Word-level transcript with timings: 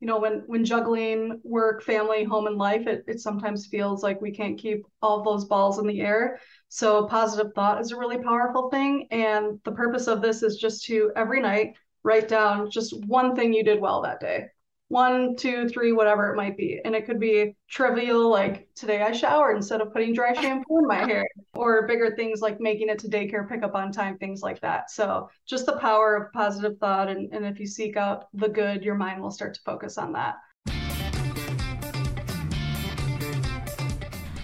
you 0.00 0.06
know, 0.06 0.18
when 0.18 0.44
when 0.46 0.64
juggling 0.64 1.40
work, 1.42 1.82
family, 1.82 2.24
home, 2.24 2.46
and 2.46 2.56
life, 2.56 2.86
it, 2.86 3.04
it 3.08 3.20
sometimes 3.20 3.66
feels 3.66 4.02
like 4.02 4.20
we 4.20 4.30
can't 4.30 4.58
keep 4.58 4.86
all 5.02 5.22
those 5.22 5.44
balls 5.44 5.78
in 5.78 5.86
the 5.86 6.00
air. 6.00 6.38
So 6.68 7.06
positive 7.06 7.52
thought 7.54 7.80
is 7.80 7.90
a 7.90 7.96
really 7.96 8.18
powerful 8.18 8.70
thing. 8.70 9.08
And 9.10 9.58
the 9.64 9.72
purpose 9.72 10.06
of 10.06 10.22
this 10.22 10.42
is 10.42 10.56
just 10.56 10.84
to 10.84 11.10
every 11.16 11.40
night 11.40 11.76
write 12.04 12.28
down 12.28 12.70
just 12.70 13.04
one 13.06 13.34
thing 13.34 13.52
you 13.52 13.64
did 13.64 13.80
well 13.80 14.02
that 14.02 14.20
day 14.20 14.46
one, 14.88 15.36
two, 15.36 15.68
three, 15.68 15.92
whatever 15.92 16.32
it 16.32 16.36
might 16.36 16.56
be. 16.56 16.80
And 16.84 16.94
it 16.94 17.04
could 17.04 17.20
be 17.20 17.54
trivial, 17.68 18.30
like 18.30 18.68
today 18.74 19.02
I 19.02 19.12
showered 19.12 19.56
instead 19.56 19.82
of 19.82 19.92
putting 19.92 20.14
dry 20.14 20.32
shampoo 20.32 20.78
in 20.78 20.86
my 20.86 21.04
hair, 21.04 21.26
or 21.54 21.86
bigger 21.86 22.16
things 22.16 22.40
like 22.40 22.58
making 22.58 22.88
it 22.88 22.98
to 23.00 23.08
daycare 23.08 23.46
pickup 23.48 23.74
on 23.74 23.92
time, 23.92 24.16
things 24.16 24.40
like 24.40 24.60
that. 24.62 24.90
So 24.90 25.28
just 25.46 25.66
the 25.66 25.76
power 25.76 26.16
of 26.16 26.32
positive 26.32 26.78
thought. 26.78 27.08
And, 27.08 27.32
and 27.34 27.44
if 27.44 27.60
you 27.60 27.66
seek 27.66 27.98
out 27.98 28.28
the 28.32 28.48
good, 28.48 28.82
your 28.82 28.94
mind 28.94 29.20
will 29.20 29.30
start 29.30 29.54
to 29.54 29.60
focus 29.60 29.98
on 29.98 30.12
that. 30.14 30.36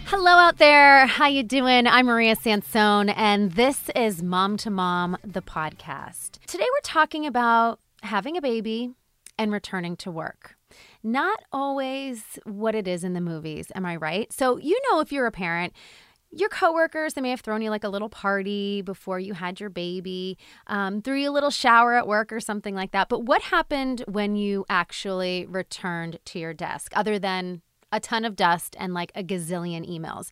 Hello 0.06 0.32
out 0.32 0.58
there. 0.58 1.06
How 1.06 1.26
you 1.26 1.42
doing? 1.42 1.86
I'm 1.86 2.06
Maria 2.06 2.36
Sansone 2.36 3.08
and 3.08 3.52
this 3.52 3.88
is 3.96 4.22
Mom 4.22 4.58
to 4.58 4.70
Mom 4.70 5.16
the 5.24 5.42
podcast. 5.42 6.38
Today 6.46 6.66
we're 6.70 6.80
talking 6.82 7.26
about 7.26 7.80
having 8.02 8.36
a 8.36 8.42
baby, 8.42 8.92
and 9.38 9.52
returning 9.52 9.96
to 9.96 10.10
work. 10.10 10.56
Not 11.02 11.40
always 11.52 12.38
what 12.44 12.74
it 12.74 12.88
is 12.88 13.04
in 13.04 13.12
the 13.12 13.20
movies, 13.20 13.70
am 13.74 13.86
I 13.86 13.96
right? 13.96 14.32
So, 14.32 14.58
you 14.58 14.78
know, 14.90 15.00
if 15.00 15.12
you're 15.12 15.26
a 15.26 15.32
parent, 15.32 15.72
your 16.30 16.48
coworkers, 16.48 17.14
they 17.14 17.20
may 17.20 17.30
have 17.30 17.40
thrown 17.40 17.62
you 17.62 17.70
like 17.70 17.84
a 17.84 17.88
little 17.88 18.08
party 18.08 18.82
before 18.82 19.20
you 19.20 19.34
had 19.34 19.60
your 19.60 19.70
baby, 19.70 20.36
um, 20.66 21.00
threw 21.00 21.16
you 21.16 21.30
a 21.30 21.32
little 21.32 21.50
shower 21.50 21.94
at 21.94 22.08
work 22.08 22.32
or 22.32 22.40
something 22.40 22.74
like 22.74 22.90
that. 22.90 23.08
But 23.08 23.24
what 23.24 23.42
happened 23.42 24.04
when 24.08 24.34
you 24.34 24.64
actually 24.68 25.46
returned 25.46 26.18
to 26.24 26.38
your 26.38 26.52
desk, 26.52 26.92
other 26.96 27.18
than 27.18 27.62
a 27.92 28.00
ton 28.00 28.24
of 28.24 28.34
dust 28.34 28.74
and 28.78 28.92
like 28.92 29.12
a 29.14 29.22
gazillion 29.22 29.88
emails? 29.88 30.30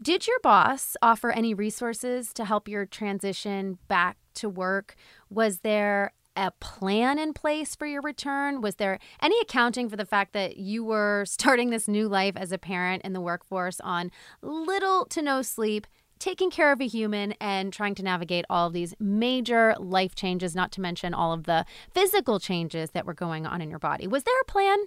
Did 0.00 0.26
your 0.26 0.38
boss 0.40 0.96
offer 1.02 1.30
any 1.30 1.54
resources 1.54 2.32
to 2.34 2.44
help 2.44 2.68
your 2.68 2.86
transition 2.86 3.78
back 3.88 4.16
to 4.34 4.48
work? 4.48 4.94
Was 5.28 5.60
there 5.60 6.12
a 6.38 6.52
plan 6.52 7.18
in 7.18 7.32
place 7.32 7.74
for 7.74 7.86
your 7.86 8.00
return? 8.00 8.60
Was 8.60 8.76
there 8.76 9.00
any 9.20 9.38
accounting 9.40 9.88
for 9.88 9.96
the 9.96 10.06
fact 10.06 10.32
that 10.32 10.56
you 10.56 10.84
were 10.84 11.24
starting 11.26 11.70
this 11.70 11.88
new 11.88 12.08
life 12.08 12.36
as 12.36 12.52
a 12.52 12.58
parent 12.58 13.02
in 13.04 13.12
the 13.12 13.20
workforce 13.20 13.80
on 13.80 14.10
little 14.40 15.04
to 15.06 15.20
no 15.20 15.42
sleep? 15.42 15.86
Taking 16.18 16.50
care 16.50 16.72
of 16.72 16.80
a 16.80 16.86
human 16.86 17.32
and 17.40 17.72
trying 17.72 17.94
to 17.96 18.02
navigate 18.02 18.44
all 18.50 18.68
of 18.68 18.72
these 18.72 18.94
major 18.98 19.76
life 19.78 20.14
changes, 20.14 20.54
not 20.54 20.72
to 20.72 20.80
mention 20.80 21.14
all 21.14 21.32
of 21.32 21.44
the 21.44 21.64
physical 21.92 22.40
changes 22.40 22.90
that 22.90 23.06
were 23.06 23.14
going 23.14 23.46
on 23.46 23.60
in 23.60 23.70
your 23.70 23.78
body. 23.78 24.08
Was 24.08 24.24
there 24.24 24.40
a 24.40 24.44
plan? 24.44 24.78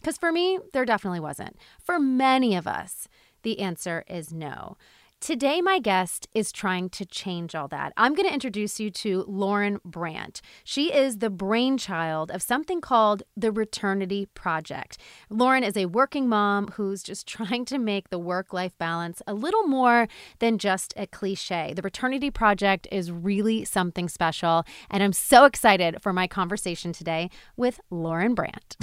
Because 0.00 0.16
for 0.16 0.32
me, 0.32 0.58
there 0.72 0.84
definitely 0.84 1.20
wasn't. 1.20 1.56
For 1.80 2.00
many 2.00 2.56
of 2.56 2.66
us, 2.66 3.06
the 3.42 3.60
answer 3.60 4.04
is 4.08 4.32
no. 4.32 4.76
Today, 5.20 5.60
my 5.60 5.78
guest 5.78 6.28
is 6.34 6.50
trying 6.50 6.88
to 6.88 7.04
change 7.04 7.54
all 7.54 7.68
that. 7.68 7.92
I'm 7.98 8.14
going 8.14 8.26
to 8.26 8.32
introduce 8.32 8.80
you 8.80 8.90
to 8.92 9.26
Lauren 9.28 9.78
Brandt. 9.84 10.40
She 10.64 10.94
is 10.94 11.18
the 11.18 11.28
brainchild 11.28 12.30
of 12.30 12.40
something 12.40 12.80
called 12.80 13.22
the 13.36 13.50
Returnity 13.52 14.28
Project. 14.32 14.96
Lauren 15.28 15.62
is 15.62 15.76
a 15.76 15.84
working 15.84 16.26
mom 16.26 16.68
who's 16.68 17.02
just 17.02 17.26
trying 17.28 17.66
to 17.66 17.76
make 17.76 18.08
the 18.08 18.18
work 18.18 18.54
life 18.54 18.76
balance 18.78 19.20
a 19.26 19.34
little 19.34 19.64
more 19.64 20.08
than 20.38 20.56
just 20.56 20.94
a 20.96 21.06
cliche. 21.06 21.74
The 21.76 21.82
Returnity 21.82 22.32
Project 22.32 22.88
is 22.90 23.12
really 23.12 23.66
something 23.66 24.08
special, 24.08 24.64
and 24.90 25.02
I'm 25.02 25.12
so 25.12 25.44
excited 25.44 25.98
for 26.00 26.14
my 26.14 26.28
conversation 26.28 26.94
today 26.94 27.28
with 27.58 27.78
Lauren 27.90 28.34
Brandt. 28.34 28.78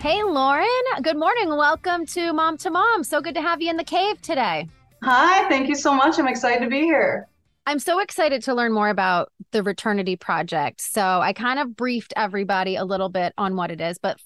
Hey, 0.00 0.22
Lauren. 0.22 0.66
Good 1.02 1.18
morning. 1.18 1.50
Welcome 1.50 2.06
to 2.06 2.32
Mom 2.32 2.56
to 2.56 2.70
Mom. 2.70 3.04
So 3.04 3.20
good 3.20 3.34
to 3.34 3.42
have 3.42 3.60
you 3.60 3.68
in 3.68 3.76
the 3.76 3.84
cave 3.84 4.18
today. 4.22 4.66
Hi, 5.02 5.46
thank 5.50 5.68
you 5.68 5.74
so 5.74 5.92
much. 5.92 6.18
I'm 6.18 6.26
excited 6.26 6.64
to 6.64 6.70
be 6.70 6.80
here. 6.80 7.28
I'm 7.66 7.78
so 7.78 7.98
excited 7.98 8.42
to 8.44 8.54
learn 8.54 8.72
more 8.72 8.88
about 8.88 9.30
the 9.50 9.62
Returnity 9.62 10.18
Project. 10.18 10.80
So 10.80 11.02
I 11.02 11.34
kind 11.34 11.58
of 11.58 11.76
briefed 11.76 12.14
everybody 12.16 12.76
a 12.76 12.84
little 12.86 13.10
bit 13.10 13.34
on 13.36 13.56
what 13.56 13.70
it 13.70 13.82
is, 13.82 13.98
but 13.98 14.18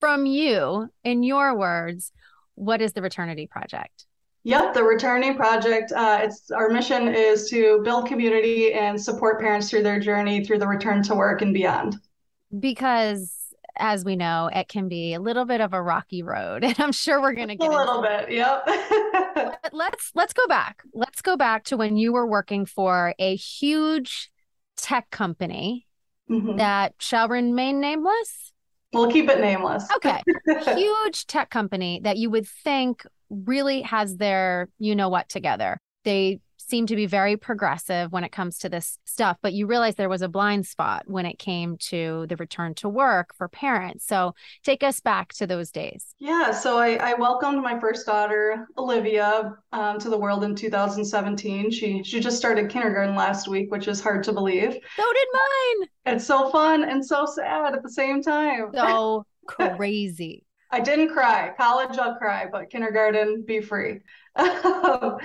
from 0.00 0.26
you, 0.26 0.90
in 1.02 1.22
your 1.22 1.56
words, 1.56 2.12
what 2.54 2.82
is 2.82 2.92
the 2.92 3.00
Returnity 3.00 3.48
Project? 3.48 4.04
Yep, 4.44 4.74
the 4.74 4.80
Returnity 4.80 5.34
Project. 5.34 5.92
Uh, 5.92 6.20
it's 6.24 6.50
our 6.50 6.68
mission 6.68 7.08
is 7.08 7.48
to 7.48 7.80
build 7.84 8.06
community 8.06 8.74
and 8.74 9.00
support 9.00 9.40
parents 9.40 9.70
through 9.70 9.82
their 9.82 9.98
journey 9.98 10.44
through 10.44 10.58
the 10.58 10.68
return 10.68 11.02
to 11.04 11.14
work 11.14 11.40
and 11.40 11.54
beyond. 11.54 11.96
Because 12.60 13.41
as 13.76 14.04
we 14.04 14.16
know, 14.16 14.50
it 14.52 14.68
can 14.68 14.88
be 14.88 15.14
a 15.14 15.20
little 15.20 15.44
bit 15.44 15.60
of 15.60 15.72
a 15.72 15.82
rocky 15.82 16.22
road, 16.22 16.64
and 16.64 16.78
I'm 16.78 16.92
sure 16.92 17.20
we're 17.20 17.32
going 17.32 17.48
to 17.48 17.56
get 17.56 17.70
a 17.70 17.76
little 17.76 18.02
bit. 18.02 18.30
Yep. 18.30 18.66
but 19.34 19.70
let's 19.72 20.10
let's 20.14 20.32
go 20.32 20.46
back. 20.46 20.82
Let's 20.92 21.22
go 21.22 21.36
back 21.36 21.64
to 21.64 21.76
when 21.76 21.96
you 21.96 22.12
were 22.12 22.26
working 22.26 22.66
for 22.66 23.14
a 23.18 23.36
huge 23.36 24.30
tech 24.76 25.10
company 25.10 25.86
mm-hmm. 26.30 26.56
that 26.56 26.94
shall 26.98 27.28
remain 27.28 27.80
nameless. 27.80 28.52
We'll 28.92 29.10
keep 29.10 29.30
it 29.30 29.40
nameless. 29.40 29.88
Okay. 29.96 30.20
huge 30.74 31.26
tech 31.26 31.48
company 31.48 32.00
that 32.04 32.18
you 32.18 32.28
would 32.28 32.46
think 32.46 33.02
really 33.30 33.80
has 33.82 34.18
their 34.18 34.68
you 34.78 34.94
know 34.94 35.08
what 35.08 35.28
together. 35.28 35.78
They 36.04 36.40
seem 36.72 36.86
to 36.86 36.96
be 36.96 37.04
very 37.04 37.36
progressive 37.36 38.10
when 38.12 38.24
it 38.24 38.32
comes 38.32 38.56
to 38.56 38.66
this 38.70 38.98
stuff, 39.04 39.36
but 39.42 39.52
you 39.52 39.66
realize 39.66 39.94
there 39.94 40.08
was 40.08 40.22
a 40.22 40.28
blind 40.28 40.66
spot 40.66 41.02
when 41.06 41.26
it 41.26 41.38
came 41.38 41.76
to 41.76 42.24
the 42.30 42.36
return 42.36 42.72
to 42.72 42.88
work 42.88 43.34
for 43.36 43.46
parents. 43.46 44.06
So 44.06 44.34
take 44.64 44.82
us 44.82 44.98
back 44.98 45.34
to 45.34 45.46
those 45.46 45.70
days. 45.70 46.14
Yeah, 46.18 46.50
so 46.50 46.78
I, 46.78 46.94
I 46.94 47.12
welcomed 47.12 47.62
my 47.62 47.78
first 47.78 48.06
daughter, 48.06 48.66
Olivia, 48.78 49.52
um, 49.72 49.98
to 49.98 50.08
the 50.08 50.16
world 50.16 50.44
in 50.44 50.54
2017. 50.54 51.70
She 51.70 52.02
she 52.04 52.20
just 52.20 52.38
started 52.38 52.70
kindergarten 52.70 53.14
last 53.14 53.48
week, 53.48 53.70
which 53.70 53.86
is 53.86 54.00
hard 54.00 54.24
to 54.24 54.32
believe. 54.32 54.72
So 54.72 55.04
did 55.12 55.28
mine. 55.34 55.88
It's 56.06 56.24
so 56.24 56.48
fun 56.48 56.84
and 56.84 57.04
so 57.04 57.26
sad 57.26 57.74
at 57.74 57.82
the 57.82 57.90
same 57.90 58.22
time. 58.22 58.70
So 58.72 59.26
crazy. 59.46 60.46
I 60.72 60.80
didn't 60.80 61.10
cry. 61.12 61.52
College, 61.58 61.98
I'll 61.98 62.16
cry, 62.16 62.46
but 62.50 62.70
kindergarten, 62.70 63.44
be 63.46 63.60
free. 63.60 64.00
but 64.34 65.22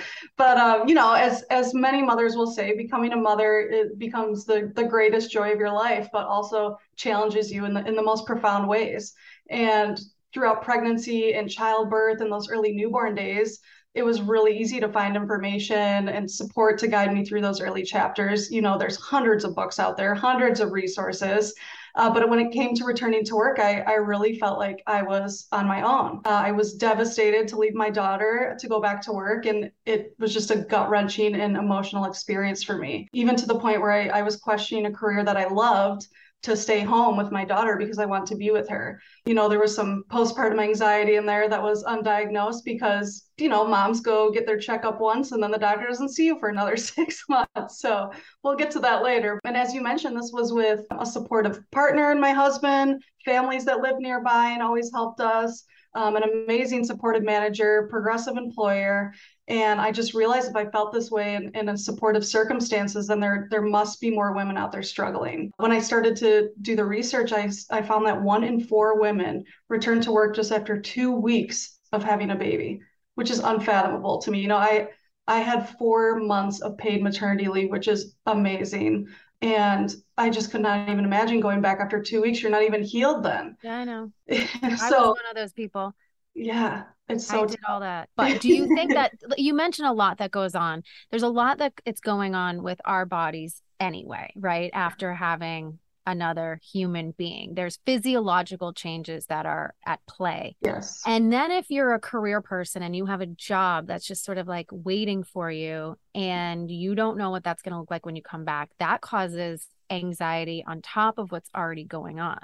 um, 0.58 0.88
you 0.90 0.94
know, 0.94 1.14
as 1.14 1.44
as 1.44 1.74
many 1.74 2.02
mothers 2.02 2.36
will 2.36 2.52
say, 2.52 2.76
becoming 2.76 3.14
a 3.14 3.18
mother 3.18 3.62
it 3.62 3.98
becomes 3.98 4.44
the 4.44 4.74
the 4.76 4.84
greatest 4.84 5.32
joy 5.32 5.54
of 5.54 5.60
your 5.60 5.72
life, 5.72 6.10
but 6.12 6.26
also 6.26 6.78
challenges 6.98 7.50
you 7.50 7.64
in 7.64 7.74
the 7.74 7.88
in 7.88 7.96
the 7.96 8.04
most 8.04 8.26
profound 8.26 8.68
ways. 8.68 9.14
And 9.50 9.98
throughout 10.34 10.62
pregnancy 10.62 11.34
and 11.36 11.50
childbirth 11.50 12.20
and 12.20 12.30
those 12.30 12.50
early 12.50 12.74
newborn 12.74 13.16
days, 13.16 13.62
it 13.94 14.04
was 14.04 14.22
really 14.22 14.60
easy 14.60 14.82
to 14.82 14.92
find 14.92 15.16
information 15.16 16.10
and 16.10 16.30
support 16.30 16.78
to 16.80 16.90
guide 16.90 17.14
me 17.14 17.24
through 17.24 17.42
those 17.42 17.62
early 17.62 17.84
chapters. 17.84 18.52
You 18.52 18.62
know, 18.62 18.78
there's 18.78 18.98
hundreds 18.98 19.46
of 19.46 19.56
books 19.56 19.80
out 19.80 19.96
there, 19.96 20.14
hundreds 20.14 20.60
of 20.60 20.74
resources. 20.74 21.54
Uh, 21.98 22.12
but 22.14 22.30
when 22.30 22.40
it 22.40 22.52
came 22.52 22.76
to 22.76 22.86
returning 22.86 23.26
to 23.26 23.36
work, 23.36 23.58
I, 23.60 23.82
I 23.82 23.94
really 23.94 24.38
felt 24.38 24.60
like 24.60 24.84
I 24.86 25.02
was 25.02 25.48
on 25.52 25.68
my 25.68 25.82
own. 25.82 26.22
Uh, 26.26 26.30
I 26.30 26.52
was 26.52 26.76
devastated 26.76 27.48
to 27.50 27.58
leave 27.58 27.74
my 27.74 27.90
daughter 27.90 28.56
to 28.60 28.68
go 28.68 28.80
back 28.80 29.02
to 29.02 29.12
work. 29.12 29.48
And 29.48 29.72
it 29.88 30.14
was 30.20 30.32
just 30.32 30.52
a 30.52 30.58
gut 30.58 30.92
wrenching 30.92 31.34
and 31.34 31.58
emotional 31.58 32.06
experience 32.06 32.64
for 32.64 32.78
me, 32.78 33.10
even 33.14 33.36
to 33.36 33.48
the 33.48 33.60
point 33.60 33.82
where 33.82 33.92
I, 33.92 34.20
I 34.20 34.22
was 34.22 34.36
questioning 34.36 34.86
a 34.86 34.92
career 34.92 35.24
that 35.24 35.38
I 35.38 35.48
loved 35.48 36.08
to 36.48 36.56
stay 36.56 36.80
home 36.80 37.18
with 37.18 37.30
my 37.30 37.44
daughter 37.44 37.76
because 37.76 38.00
I 38.00 38.06
want 38.06 38.26
to 38.28 38.36
be 38.36 38.52
with 38.52 38.70
her. 38.70 39.02
You 39.26 39.34
know, 39.34 39.50
there 39.50 39.60
was 39.60 39.76
some 39.76 40.06
postpartum 40.10 40.62
anxiety 40.62 41.16
in 41.16 41.26
there 41.26 41.50
that 41.50 41.62
was 41.62 41.84
undiagnosed 41.84 42.64
because, 42.64 43.30
you 43.38 43.50
know, 43.50 43.68
moms 43.68 44.00
go 44.00 44.32
get 44.32 44.46
their 44.46 44.58
checkup 44.58 45.02
once 45.02 45.34
and 45.34 45.44
then 45.44 45.52
the 45.52 45.58
doctor 45.58 45.86
doesn't 45.86 46.14
see 46.14 46.26
you 46.26 46.40
for 46.40 46.48
another 46.48 46.78
six 46.78 47.26
months. 47.28 47.80
So 47.82 48.12
we'll 48.44 48.56
get 48.56 48.72
to 48.72 48.80
that 48.80 49.04
later. 49.04 49.42
And 49.44 49.58
as 49.58 49.74
you 49.74 49.82
mentioned, 49.82 50.16
this 50.16 50.32
was 50.34 50.54
with 50.54 50.86
a 50.98 51.06
supportive 51.06 51.60
partner 51.72 52.12
and 52.12 52.22
my 52.22 52.32
husband, 52.32 53.04
families 53.26 53.66
that 53.66 53.82
lived 53.82 54.00
nearby 54.00 54.52
and 54.52 54.64
always 54.64 54.90
helped 54.94 55.20
us. 55.20 55.66
Um, 55.96 56.16
an 56.16 56.24
amazing 56.24 56.86
supportive 56.86 57.24
manager, 57.24 57.88
progressive 57.90 58.38
employer, 58.38 59.14
and 59.48 59.80
I 59.80 59.92
just 59.92 60.14
realized 60.14 60.50
if 60.50 60.56
I 60.56 60.70
felt 60.70 60.92
this 60.92 61.10
way 61.10 61.36
in, 61.36 61.52
in 61.56 61.70
a 61.70 61.78
supportive 61.78 62.26
circumstances, 62.26 63.08
then 63.08 63.20
there 63.20 63.48
there 63.50 63.62
must 63.62 64.02
be 64.02 64.12
more 64.12 64.34
women 64.34 64.58
out 64.58 64.72
there 64.72 64.84
struggling. 64.84 65.52
When 65.58 65.72
I 65.72 65.80
started 65.80 66.18
to 66.18 66.50
do 66.62 66.76
the 66.76 66.86
research, 66.86 67.32
I, 67.32 67.50
I 67.72 67.82
found 67.82 68.06
that 68.06 68.22
one 68.22 68.44
in 68.44 68.60
four 68.60 69.00
women 69.00 69.46
returned 69.70 70.04
to 70.04 70.12
work 70.12 70.36
just 70.36 70.52
after 70.52 70.80
two 70.80 71.14
weeks 71.14 71.80
of 71.94 72.04
having 72.04 72.32
a 72.32 72.36
baby, 72.36 72.82
which 73.16 73.32
is 73.32 73.40
unfathomable 73.40 74.22
to 74.22 74.32
me. 74.32 74.42
You 74.42 74.50
know, 74.50 74.58
I 74.58 74.90
I 75.28 75.40
had 75.40 75.70
four 75.78 76.20
months 76.20 76.62
of 76.62 76.78
paid 76.78 77.02
maternity 77.02 77.48
leave, 77.48 77.70
which 77.70 77.88
is 77.88 78.16
amazing. 78.26 79.08
And 79.42 79.94
I 80.18 80.30
just 80.30 80.52
could 80.52 80.62
not 80.62 80.90
even 80.90 81.06
imagine 81.06 81.40
going 81.40 81.62
back 81.62 81.80
after 81.80 82.02
two 82.02 82.22
weeks. 82.22 82.42
You're 82.42 82.52
not 82.52 82.64
even 82.64 82.82
healed 82.82 83.24
then. 83.24 83.56
Yeah, 83.62 83.78
I 83.78 83.84
know. 83.84 84.12
so, 84.30 84.36
I 84.36 84.72
was 84.72 84.92
one 84.92 85.30
of 85.30 85.36
those 85.36 85.54
people. 85.54 85.94
Yeah, 86.34 86.84
it's 87.10 87.28
so 87.28 87.44
I 87.44 87.48
did 87.48 87.60
all 87.68 87.80
that. 87.80 88.10
But 88.16 88.42
do 88.42 88.50
you 88.50 88.68
think 88.76 88.94
that 88.96 89.14
you 89.38 89.54
mentioned 89.54 89.88
a 89.88 89.94
lot 89.94 90.18
that 90.18 90.32
goes 90.32 90.56
on? 90.56 90.84
There's 91.10 91.24
a 91.24 91.30
lot 91.30 91.60
that 91.60 91.74
it's 91.86 92.02
going 92.02 92.36
on 92.36 92.64
with 92.64 92.80
our 92.86 93.06
bodies 93.06 93.62
anyway, 93.80 94.34
right? 94.36 94.72
After 94.74 95.14
having 95.14 95.80
another 96.08 96.60
human 96.64 97.12
being. 97.12 97.54
There's 97.54 97.80
physiological 97.86 98.72
changes 98.72 99.26
that 99.26 99.46
are 99.46 99.76
at 99.86 100.00
play. 100.08 100.56
Yes. 100.62 101.04
And 101.06 101.32
then 101.34 101.52
if 101.52 101.66
you're 101.70 101.94
a 101.94 102.00
career 102.00 102.42
person 102.42 102.82
and 102.82 102.96
you 102.96 103.06
have 103.08 103.20
a 103.20 103.26
job 103.26 103.88
that's 103.88 104.08
just 104.08 104.24
sort 104.24 104.38
of 104.38 104.48
like 104.48 104.68
waiting 104.72 105.24
for 105.24 105.52
you 105.52 105.98
and 106.16 106.72
you 106.72 106.96
don't 106.96 107.18
know 107.18 107.30
what 107.30 107.44
that's 107.44 107.62
going 107.62 107.74
to 107.74 107.80
look 107.80 107.92
like 107.92 108.06
when 108.06 108.16
you 108.16 108.22
come 108.24 108.46
back, 108.46 108.70
that 108.80 109.02
causes 109.02 109.68
anxiety 109.90 110.64
on 110.66 110.82
top 110.82 111.18
of 111.18 111.32
what's 111.32 111.50
already 111.56 111.84
going 111.84 112.22
on. 112.22 112.40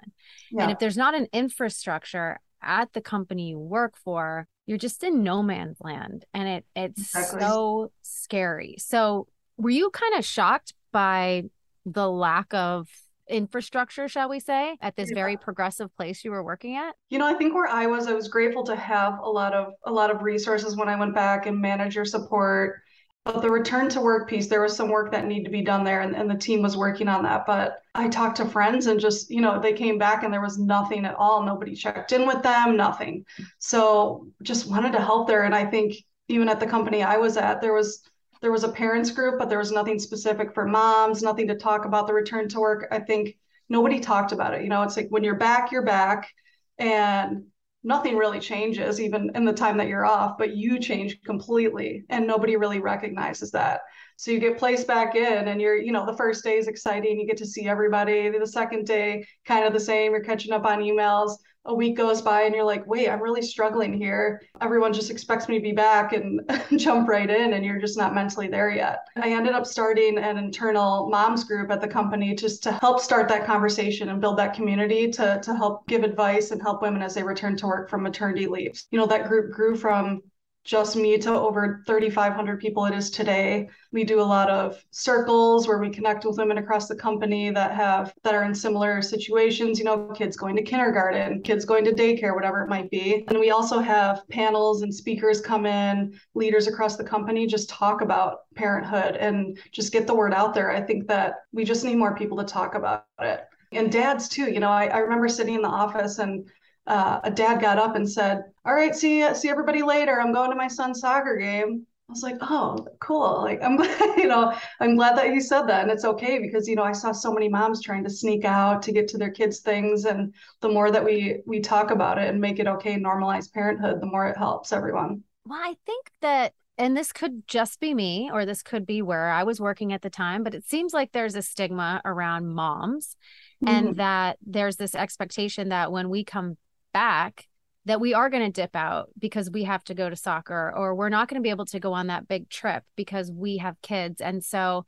Yeah. 0.52 0.64
And 0.64 0.72
if 0.74 0.80
there's 0.80 0.98
not 0.98 1.16
an 1.16 1.28
infrastructure 1.32 2.42
at 2.64 2.94
the 2.94 3.02
company 3.02 3.50
you 3.50 3.60
work 3.60 3.96
for, 3.98 4.48
you're 4.66 4.78
just 4.78 5.04
in 5.04 5.24
no 5.24 5.44
man's 5.44 5.78
land 5.82 6.26
and 6.34 6.48
it 6.48 6.66
it's 6.76 7.02
exactly. 7.02 7.42
so 7.42 7.92
scary. 8.02 8.76
So 8.80 9.28
were 9.58 9.70
you 9.70 9.90
kind 9.90 10.16
of 10.16 10.26
shocked 10.26 10.74
by 10.92 11.44
the 11.86 12.10
lack 12.10 12.54
of 12.54 12.88
infrastructure, 13.30 14.08
shall 14.08 14.30
we 14.30 14.40
say, 14.40 14.78
at 14.82 14.96
this 14.96 15.10
yeah. 15.10 15.16
very 15.16 15.38
progressive 15.38 15.96
place 15.96 16.24
you 16.24 16.32
were 16.32 16.44
working 16.44 16.76
at? 16.76 16.96
You 17.10 17.20
know, 17.20 17.28
I 17.28 17.34
think 17.34 17.54
where 17.54 17.68
I 17.68 17.86
was, 17.86 18.08
I 18.08 18.14
was 18.14 18.28
grateful 18.28 18.64
to 18.66 18.76
have 18.76 19.20
a 19.20 19.30
lot 19.30 19.54
of 19.54 19.74
a 19.86 19.92
lot 19.92 20.12
of 20.12 20.24
resources 20.24 20.76
when 20.76 20.90
I 20.90 20.96
went 20.96 21.14
back 21.14 21.46
and 21.46 21.60
manager 21.60 22.06
support. 22.06 22.82
But 23.26 23.42
the 23.42 23.50
return 23.50 23.88
to 23.90 24.02
work 24.02 24.28
piece, 24.28 24.48
there 24.48 24.62
was 24.62 24.76
some 24.76 24.90
work 24.90 25.12
that 25.12 25.26
needed 25.26 25.46
to 25.46 25.52
be 25.52 25.62
done 25.62 25.86
there, 25.86 26.02
and, 26.02 26.14
and 26.14 26.30
the 26.30 26.36
team 26.36 26.62
was 26.62 26.76
working 26.76 27.08
on 27.08 27.24
that. 27.24 27.46
But 27.46 27.78
I 27.96 28.10
talked 28.10 28.38
to 28.38 28.46
friends 28.46 28.88
and 28.88 29.00
just, 29.00 29.30
you 29.30 29.40
know, 29.40 29.62
they 29.62 29.72
came 29.72 29.98
back 29.98 30.24
and 30.24 30.34
there 30.34 30.42
was 30.42 30.58
nothing 30.60 31.06
at 31.06 31.16
all. 31.16 31.42
Nobody 31.42 31.74
checked 31.74 32.12
in 32.12 32.28
with 32.28 32.44
them, 32.44 32.76
nothing. 32.76 33.26
So 33.60 34.28
just 34.42 34.70
wanted 34.70 34.92
to 34.94 35.02
help 35.02 35.28
there. 35.28 35.44
And 35.44 35.56
I 35.56 35.66
think 35.66 35.96
even 36.28 36.50
at 36.50 36.60
the 36.60 36.68
company 36.68 37.02
I 37.02 37.18
was 37.18 37.38
at, 37.38 37.62
there 37.62 37.74
was 37.74 38.02
there 38.42 38.52
was 38.52 38.66
a 38.66 38.70
parents 38.70 39.10
group, 39.10 39.40
but 39.40 39.48
there 39.48 39.58
was 39.58 39.72
nothing 39.72 39.98
specific 39.98 40.54
for 40.54 40.66
moms, 40.66 41.24
nothing 41.24 41.48
to 41.48 41.56
talk 41.56 41.86
about 41.86 42.08
the 42.08 42.14
return 42.14 42.50
to 42.50 42.60
work. 42.60 42.88
I 42.92 43.00
think 43.00 43.38
nobody 43.70 44.02
talked 44.02 44.34
about 44.34 44.54
it. 44.54 44.64
You 44.64 44.70
know, 44.70 44.84
it's 44.84 44.98
like 44.98 45.08
when 45.10 45.24
you're 45.24 45.36
back, 45.36 45.72
you're 45.72 45.86
back, 45.86 46.30
and 46.78 47.46
nothing 47.84 48.16
really 48.16 48.40
changes 48.40 49.02
even 49.02 49.32
in 49.36 49.46
the 49.46 49.54
time 49.54 49.78
that 49.78 49.88
you're 49.88 50.06
off, 50.06 50.38
but 50.38 50.56
you 50.56 50.80
change 50.80 51.22
completely, 51.24 52.06
and 52.10 52.26
nobody 52.26 52.56
really 52.56 52.80
recognizes 52.80 53.52
that. 53.52 53.82
So 54.16 54.32
you 54.32 54.40
get 54.40 54.58
placed 54.58 54.88
back 54.88 55.16
in, 55.16 55.48
and 55.48 55.60
you're, 55.60 55.76
you 55.76 55.92
know, 55.92 56.06
the 56.06 56.18
first 56.18 56.44
day 56.44 56.58
is 56.58 56.68
exciting. 56.68 57.20
You 57.20 57.28
get 57.28 57.38
to 57.38 57.46
see 57.46 57.68
everybody. 57.68 58.30
The 58.30 58.48
second 58.48 58.86
day, 58.86 59.26
kind 59.46 59.66
of 59.66 59.74
the 59.74 59.80
same. 59.80 60.12
You're 60.12 60.24
catching 60.24 60.54
up 60.54 60.66
on 60.66 60.80
emails 60.80 61.38
a 61.66 61.74
week 61.74 61.96
goes 61.96 62.22
by 62.22 62.44
and 62.44 62.54
you're 62.54 62.64
like, 62.64 62.86
wait, 62.88 63.10
I'm 63.10 63.22
really 63.22 63.42
struggling 63.42 63.94
here. 63.94 64.42
Everyone 64.62 64.92
just 64.92 65.10
expects 65.10 65.48
me 65.48 65.58
to 65.58 65.64
be 65.64 65.72
back 65.72 66.14
and 66.14 66.42
jump 66.78 67.08
right 67.08 67.30
in, 67.30 67.54
and 67.54 67.64
you're 67.64 67.80
just 67.80 67.98
not 67.98 68.14
mentally 68.14 68.48
there 68.48 68.70
yet. 68.70 69.08
I 69.16 69.32
ended 69.32 69.54
up 69.54 69.66
starting 69.66 70.18
an 70.18 70.38
internal 70.38 71.10
moms 71.10 71.44
group 71.44 71.72
at 71.72 71.82
the 71.82 71.88
company 71.88 72.36
just 72.36 72.64
to 72.64 72.74
help 72.74 73.00
start 73.00 73.30
that 73.30 73.46
conversation 73.46 74.10
and 74.10 74.20
build 74.20 74.38
that 74.40 74.54
community 74.54 75.10
to, 75.12 75.40
to 75.42 75.56
help 75.56 75.88
give 75.88 76.04
advice 76.04 76.52
and 76.52 76.62
help 76.62 76.82
women 76.82 77.02
as 77.02 77.14
they 77.14 77.24
return 77.24 77.56
to 77.58 77.68
work 77.68 77.90
from 77.90 78.04
maternity 78.04 78.48
leaves. 78.48 78.88
You 78.92 79.00
know, 79.00 79.08
that 79.08 79.28
group 79.28 79.52
grew 79.52 79.76
from 79.76 80.22
just 80.64 80.96
me 80.96 81.18
to 81.18 81.32
over 81.32 81.84
3,500 81.86 82.60
people 82.60 82.86
it 82.86 82.94
is 82.94 83.10
today. 83.10 83.70
We 83.92 84.04
do 84.04 84.22
a 84.22 84.24
lot 84.24 84.50
of 84.50 84.82
circles 84.92 85.68
where 85.68 85.78
we 85.78 85.90
connect 85.90 86.24
with 86.26 86.38
women 86.38 86.58
across 86.58 86.88
the 86.88 86.96
company 86.96 87.50
that 87.52 87.72
have 87.74 88.14
that 88.24 88.34
are 88.34 88.44
in 88.44 88.56
similar 88.56 89.02
situations, 89.02 89.78
you 89.78 89.86
know, 89.86 90.08
kids 90.16 90.38
going 90.38 90.56
to 90.56 90.62
kindergarten, 90.62 91.42
kids 91.42 91.66
going 91.66 91.84
to 91.86 91.92
daycare, 91.92 92.34
whatever 92.34 92.62
it 92.62 92.70
might 92.70 92.90
be. 92.90 93.26
And 93.28 93.40
we 93.40 93.52
also 93.52 93.80
have 93.80 94.28
panels 94.30 94.84
and 94.84 94.94
speakers 94.94 95.42
come 95.42 95.66
in, 95.66 96.18
leaders 96.34 96.68
across 96.68 96.96
the 96.96 97.04
company 97.04 97.46
just 97.46 97.70
talk 97.70 98.02
about 98.02 98.40
parenthood 98.56 99.18
and 99.18 99.58
just 99.72 99.92
get 99.92 100.08
the 100.08 100.16
word 100.16 100.34
out 100.34 100.54
there. 100.54 100.72
I 100.72 100.82
think 100.82 101.08
that 101.08 101.36
we 101.52 101.66
just 101.66 101.84
need 101.84 101.98
more 101.98 102.16
people 102.16 102.38
to 102.38 102.46
talk 102.46 102.76
about 102.76 103.06
it. 103.20 103.42
And 103.74 103.92
dads 103.92 104.30
too, 104.30 104.52
you 104.52 104.60
know, 104.60 104.70
I, 104.70 104.86
I 104.86 104.98
remember 105.00 105.28
sitting 105.28 105.56
in 105.56 105.62
the 105.62 105.68
office 105.68 106.20
and 106.20 106.48
uh, 106.88 107.20
a 107.24 107.32
dad 107.32 107.62
got 107.62 107.78
up 107.78 107.96
and 107.96 108.10
said, 108.10 108.44
"All 108.66 108.74
right, 108.74 108.96
see 108.96 109.34
see 109.36 109.50
everybody 109.50 109.84
later. 109.84 110.20
I'm 110.20 110.34
going 110.34 110.50
to 110.50 110.56
my 110.56 110.68
son's 110.68 111.00
soccer 111.00 111.38
game." 111.38 111.86
I 112.10 112.12
was 112.12 112.24
like, 112.24 112.38
"Oh, 112.42 112.86
cool! 113.00 113.42
Like 113.42 113.64
I'm 113.64 113.76
glad, 113.78 114.18
you 114.18 114.28
know, 114.28 114.54
I'm 114.80 114.96
glad 114.96 115.18
that 115.18 115.34
you 115.34 115.42
said 115.42 115.64
that, 115.64 115.84
and 115.84 115.92
it's 115.92 116.06
okay 116.06 116.40
because 116.40 116.68
you 116.68 116.76
know 116.76 116.84
I 116.84 116.92
saw 116.92 117.12
so 117.12 117.34
many 117.34 117.48
moms 117.48 117.82
trying 117.82 118.04
to 118.04 118.10
sneak 118.10 118.46
out 118.46 118.82
to 118.84 118.92
get 118.92 119.08
to 119.10 119.18
their 119.18 119.32
kids' 119.32 119.60
things, 119.60 120.06
and 120.06 120.34
the 120.62 120.70
more 120.70 120.92
that 120.92 121.04
we 121.04 121.42
we 121.46 121.62
talk 121.62 121.92
about 121.92 122.18
it 122.18 122.28
and 122.28 122.42
make 122.42 122.60
it 122.60 122.68
okay, 122.68 122.96
normalize 122.96 123.52
parenthood, 123.52 124.02
the 124.02 124.08
more 124.08 124.28
it 124.28 124.38
helps 124.38 124.74
everyone." 124.74 125.24
Well, 125.46 125.60
I 125.62 125.76
think 125.86 126.12
that 126.22 126.54
and 126.78 126.98
this 126.98 127.14
could 127.14 127.48
just 127.48 127.80
be 127.80 127.94
me 127.94 128.30
or 128.34 128.46
this 128.46 128.64
could 128.64 128.86
be 128.86 129.02
where 129.02 129.30
I 129.30 129.44
was 129.44 129.62
working 129.62 129.94
at 129.94 130.02
the 130.02 130.10
time, 130.10 130.44
but 130.44 130.56
it 130.56 130.68
seems 130.68 130.94
like 130.94 131.12
there's 131.12 131.36
a 131.36 131.42
stigma 131.42 132.02
around 132.04 132.54
moms 132.54 133.16
mm-hmm. 133.64 133.74
and 133.74 133.96
that 133.98 134.38
there's 134.46 134.78
this 134.78 134.96
expectation 134.96 135.70
that 135.70 135.92
when 135.92 136.10
we 136.10 136.24
come 136.24 136.58
back 136.94 137.48
that 137.86 138.00
we 138.00 138.14
are 138.14 138.30
going 138.30 138.44
to 138.44 138.62
dip 138.62 138.76
out 138.76 139.10
because 139.20 139.52
we 139.52 139.64
have 139.64 139.84
to 139.84 139.94
go 139.94 140.10
to 140.10 140.16
soccer 140.16 140.72
or 140.76 140.96
we're 140.96 141.10
not 141.10 141.28
going 141.28 141.42
to 141.42 141.44
be 141.44 141.50
able 141.50 141.66
to 141.66 141.80
go 141.80 141.94
on 141.94 142.08
that 142.08 142.28
big 142.28 142.50
trip 142.50 142.84
because 142.96 143.30
we 143.30 143.58
have 143.58 143.82
kids. 143.82 144.22
And 144.22 144.44
so 144.44 144.86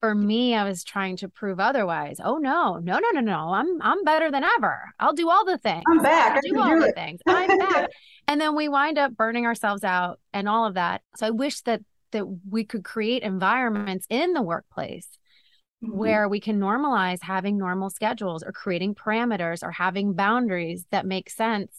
for 0.00 0.14
me, 0.14 0.54
I 0.54 0.64
was 0.64 0.84
trying 0.84 1.16
to 1.18 1.28
prove 1.28 1.60
otherwise. 1.60 2.18
Oh 2.22 2.36
no, 2.36 2.78
no, 2.78 2.98
no, 2.98 3.10
no, 3.12 3.20
no. 3.20 3.52
I'm 3.52 3.80
I'm 3.80 4.04
better 4.04 4.30
than 4.30 4.44
ever. 4.58 4.90
I'll 4.98 5.14
do 5.14 5.30
all 5.30 5.44
the 5.44 5.58
things. 5.58 5.84
I'm 5.88 6.02
back. 6.02 6.32
I'll 6.34 6.40
do 6.42 6.60
all 6.60 6.74
do 6.74 6.86
the 6.86 6.92
things. 6.92 7.20
I'm 7.26 7.58
back. 7.58 7.90
and 8.28 8.40
then 8.40 8.54
we 8.54 8.68
wind 8.68 8.98
up 8.98 9.16
burning 9.16 9.46
ourselves 9.46 9.84
out 9.84 10.20
and 10.32 10.48
all 10.48 10.66
of 10.66 10.74
that. 10.74 11.02
So 11.16 11.26
I 11.26 11.30
wish 11.30 11.60
that 11.62 11.82
that 12.12 12.26
we 12.48 12.64
could 12.64 12.84
create 12.84 13.22
environments 13.22 14.06
in 14.08 14.32
the 14.32 14.42
workplace 14.42 15.08
mm-hmm. 15.86 15.98
where 15.98 16.28
we 16.28 16.40
can 16.40 16.58
normalize 16.58 17.22
having 17.22 17.58
normal 17.58 17.90
schedules 17.90 18.42
or 18.42 18.52
creating 18.52 18.94
parameters 18.94 19.62
or 19.62 19.70
having 19.70 20.12
boundaries 20.12 20.84
that 20.90 21.06
make 21.06 21.30
sense 21.30 21.72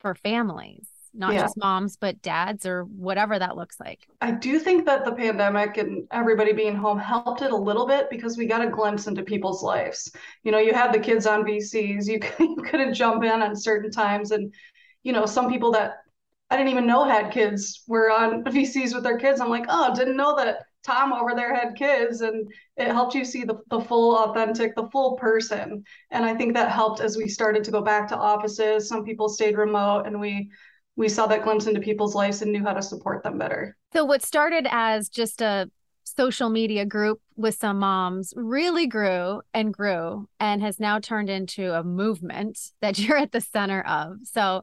for 0.00 0.14
families 0.14 0.88
not 1.14 1.32
yeah. 1.32 1.42
just 1.42 1.56
moms 1.56 1.96
but 1.96 2.20
dads 2.22 2.66
or 2.66 2.84
whatever 2.84 3.38
that 3.38 3.56
looks 3.56 3.78
like 3.78 4.06
i 4.20 4.30
do 4.30 4.58
think 4.58 4.84
that 4.84 5.04
the 5.04 5.12
pandemic 5.12 5.76
and 5.76 6.06
everybody 6.10 6.52
being 6.52 6.74
home 6.74 6.98
helped 6.98 7.40
it 7.42 7.52
a 7.52 7.56
little 7.56 7.86
bit 7.86 8.10
because 8.10 8.36
we 8.36 8.46
got 8.46 8.64
a 8.64 8.68
glimpse 8.68 9.06
into 9.06 9.22
people's 9.22 9.62
lives 9.62 10.10
you 10.42 10.50
know 10.50 10.58
you 10.58 10.74
had 10.74 10.92
the 10.92 10.98
kids 10.98 11.26
on 11.26 11.44
vcs 11.44 12.06
you, 12.06 12.20
you 12.40 12.56
couldn't 12.68 12.94
jump 12.94 13.22
in 13.22 13.42
on 13.42 13.56
certain 13.56 13.90
times 13.90 14.32
and 14.32 14.52
you 15.02 15.12
know 15.12 15.24
some 15.24 15.48
people 15.48 15.70
that 15.70 15.98
i 16.50 16.56
didn't 16.56 16.70
even 16.70 16.86
know 16.86 17.04
had 17.04 17.32
kids 17.32 17.84
were 17.86 18.10
on 18.10 18.42
vcs 18.44 18.92
with 18.94 19.04
their 19.04 19.18
kids 19.18 19.40
i'm 19.40 19.50
like 19.50 19.66
oh 19.68 19.94
didn't 19.94 20.16
know 20.16 20.36
that 20.36 20.64
Tom 20.84 21.12
over 21.12 21.34
there 21.34 21.54
had 21.54 21.76
kids 21.76 22.20
and 22.20 22.46
it 22.76 22.88
helped 22.88 23.14
you 23.14 23.24
see 23.24 23.44
the, 23.44 23.56
the 23.70 23.80
full 23.80 24.16
authentic, 24.16 24.74
the 24.76 24.88
full 24.90 25.16
person. 25.16 25.82
And 26.10 26.24
I 26.24 26.34
think 26.34 26.54
that 26.54 26.70
helped 26.70 27.00
as 27.00 27.16
we 27.16 27.28
started 27.28 27.64
to 27.64 27.70
go 27.70 27.80
back 27.80 28.08
to 28.08 28.16
offices. 28.16 28.88
Some 28.88 29.04
people 29.04 29.28
stayed 29.28 29.56
remote 29.56 30.06
and 30.06 30.20
we 30.20 30.50
we 30.96 31.08
saw 31.08 31.26
that 31.26 31.42
glimpse 31.42 31.66
into 31.66 31.80
people's 31.80 32.14
lives 32.14 32.40
and 32.42 32.52
knew 32.52 32.62
how 32.62 32.72
to 32.72 32.82
support 32.82 33.24
them 33.24 33.36
better. 33.36 33.76
So 33.92 34.04
what 34.04 34.22
started 34.22 34.66
as 34.70 35.08
just 35.08 35.42
a 35.42 35.68
social 36.04 36.50
media 36.50 36.84
group 36.84 37.20
with 37.36 37.56
some 37.56 37.78
moms 37.78 38.32
really 38.36 38.86
grew 38.86 39.42
and 39.52 39.74
grew 39.74 40.28
and 40.38 40.62
has 40.62 40.78
now 40.78 41.00
turned 41.00 41.30
into 41.30 41.72
a 41.72 41.82
movement 41.82 42.58
that 42.80 42.98
you're 43.00 43.16
at 43.16 43.32
the 43.32 43.40
center 43.40 43.82
of. 43.82 44.18
So 44.24 44.62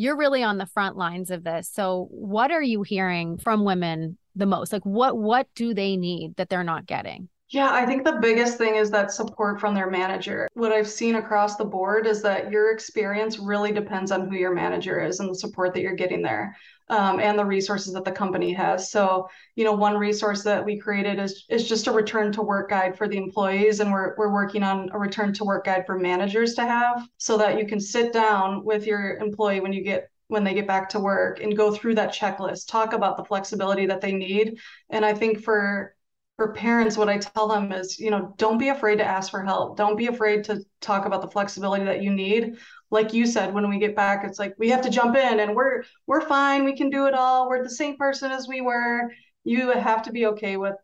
you're 0.00 0.16
really 0.16 0.42
on 0.42 0.56
the 0.56 0.64
front 0.64 0.96
lines 0.96 1.30
of 1.30 1.44
this. 1.44 1.70
So 1.70 2.08
what 2.10 2.50
are 2.50 2.62
you 2.62 2.82
hearing 2.82 3.36
from 3.36 3.64
women 3.64 4.16
the 4.34 4.46
most? 4.46 4.72
Like 4.72 4.86
what 4.86 5.18
what 5.18 5.46
do 5.54 5.74
they 5.74 5.98
need 5.98 6.36
that 6.36 6.48
they're 6.48 6.64
not 6.64 6.86
getting? 6.86 7.28
Yeah, 7.50 7.70
I 7.70 7.84
think 7.84 8.04
the 8.04 8.18
biggest 8.22 8.56
thing 8.56 8.76
is 8.76 8.90
that 8.92 9.12
support 9.12 9.60
from 9.60 9.74
their 9.74 9.90
manager. 9.90 10.48
What 10.54 10.72
I've 10.72 10.88
seen 10.88 11.16
across 11.16 11.56
the 11.56 11.66
board 11.66 12.06
is 12.06 12.22
that 12.22 12.50
your 12.50 12.72
experience 12.72 13.38
really 13.38 13.72
depends 13.72 14.10
on 14.10 14.30
who 14.30 14.36
your 14.36 14.54
manager 14.54 15.04
is 15.04 15.20
and 15.20 15.28
the 15.28 15.34
support 15.34 15.74
that 15.74 15.82
you're 15.82 15.96
getting 15.96 16.22
there. 16.22 16.56
Um, 16.90 17.20
and 17.20 17.38
the 17.38 17.44
resources 17.44 17.92
that 17.92 18.04
the 18.04 18.10
company 18.10 18.52
has. 18.52 18.90
So, 18.90 19.28
you 19.54 19.62
know, 19.62 19.72
one 19.72 19.96
resource 19.96 20.42
that 20.42 20.64
we 20.64 20.76
created 20.76 21.20
is 21.20 21.46
is 21.48 21.68
just 21.68 21.86
a 21.86 21.92
return 21.92 22.32
to 22.32 22.42
work 22.42 22.70
guide 22.70 22.98
for 22.98 23.06
the 23.06 23.16
employees, 23.16 23.78
and 23.78 23.92
we're 23.92 24.16
we're 24.18 24.32
working 24.32 24.64
on 24.64 24.90
a 24.92 24.98
return 24.98 25.32
to 25.34 25.44
work 25.44 25.66
guide 25.66 25.86
for 25.86 25.96
managers 25.96 26.54
to 26.54 26.62
have, 26.62 27.06
so 27.16 27.38
that 27.38 27.58
you 27.60 27.66
can 27.66 27.78
sit 27.78 28.12
down 28.12 28.64
with 28.64 28.86
your 28.86 29.18
employee 29.18 29.60
when 29.60 29.72
you 29.72 29.84
get 29.84 30.10
when 30.26 30.42
they 30.42 30.54
get 30.54 30.66
back 30.66 30.88
to 30.88 30.98
work 31.00 31.40
and 31.40 31.56
go 31.56 31.72
through 31.72 31.94
that 31.94 32.12
checklist, 32.12 32.68
talk 32.68 32.92
about 32.92 33.16
the 33.16 33.24
flexibility 33.24 33.86
that 33.86 34.00
they 34.00 34.12
need. 34.12 34.58
And 34.88 35.04
I 35.04 35.14
think 35.14 35.42
for 35.44 35.94
for 36.40 36.54
parents, 36.54 36.96
what 36.96 37.10
I 37.10 37.18
tell 37.18 37.48
them 37.48 37.70
is, 37.70 37.98
you 37.98 38.10
know, 38.10 38.32
don't 38.38 38.56
be 38.56 38.70
afraid 38.70 38.96
to 38.96 39.04
ask 39.04 39.30
for 39.30 39.44
help. 39.44 39.76
Don't 39.76 39.98
be 39.98 40.06
afraid 40.06 40.42
to 40.44 40.64
talk 40.80 41.04
about 41.04 41.20
the 41.20 41.28
flexibility 41.28 41.84
that 41.84 42.02
you 42.02 42.10
need. 42.10 42.54
Like 42.90 43.12
you 43.12 43.26
said, 43.26 43.52
when 43.52 43.68
we 43.68 43.78
get 43.78 43.94
back, 43.94 44.24
it's 44.24 44.38
like 44.38 44.54
we 44.58 44.70
have 44.70 44.80
to 44.80 44.88
jump 44.88 45.16
in 45.16 45.40
and 45.40 45.54
we're 45.54 45.82
we're 46.06 46.22
fine. 46.22 46.64
We 46.64 46.74
can 46.74 46.88
do 46.88 47.06
it 47.08 47.12
all. 47.12 47.46
We're 47.46 47.62
the 47.62 47.68
same 47.68 47.98
person 47.98 48.30
as 48.30 48.48
we 48.48 48.62
were. 48.62 49.12
You 49.44 49.70
have 49.72 50.02
to 50.04 50.12
be 50.12 50.28
okay 50.28 50.56
with 50.56 50.76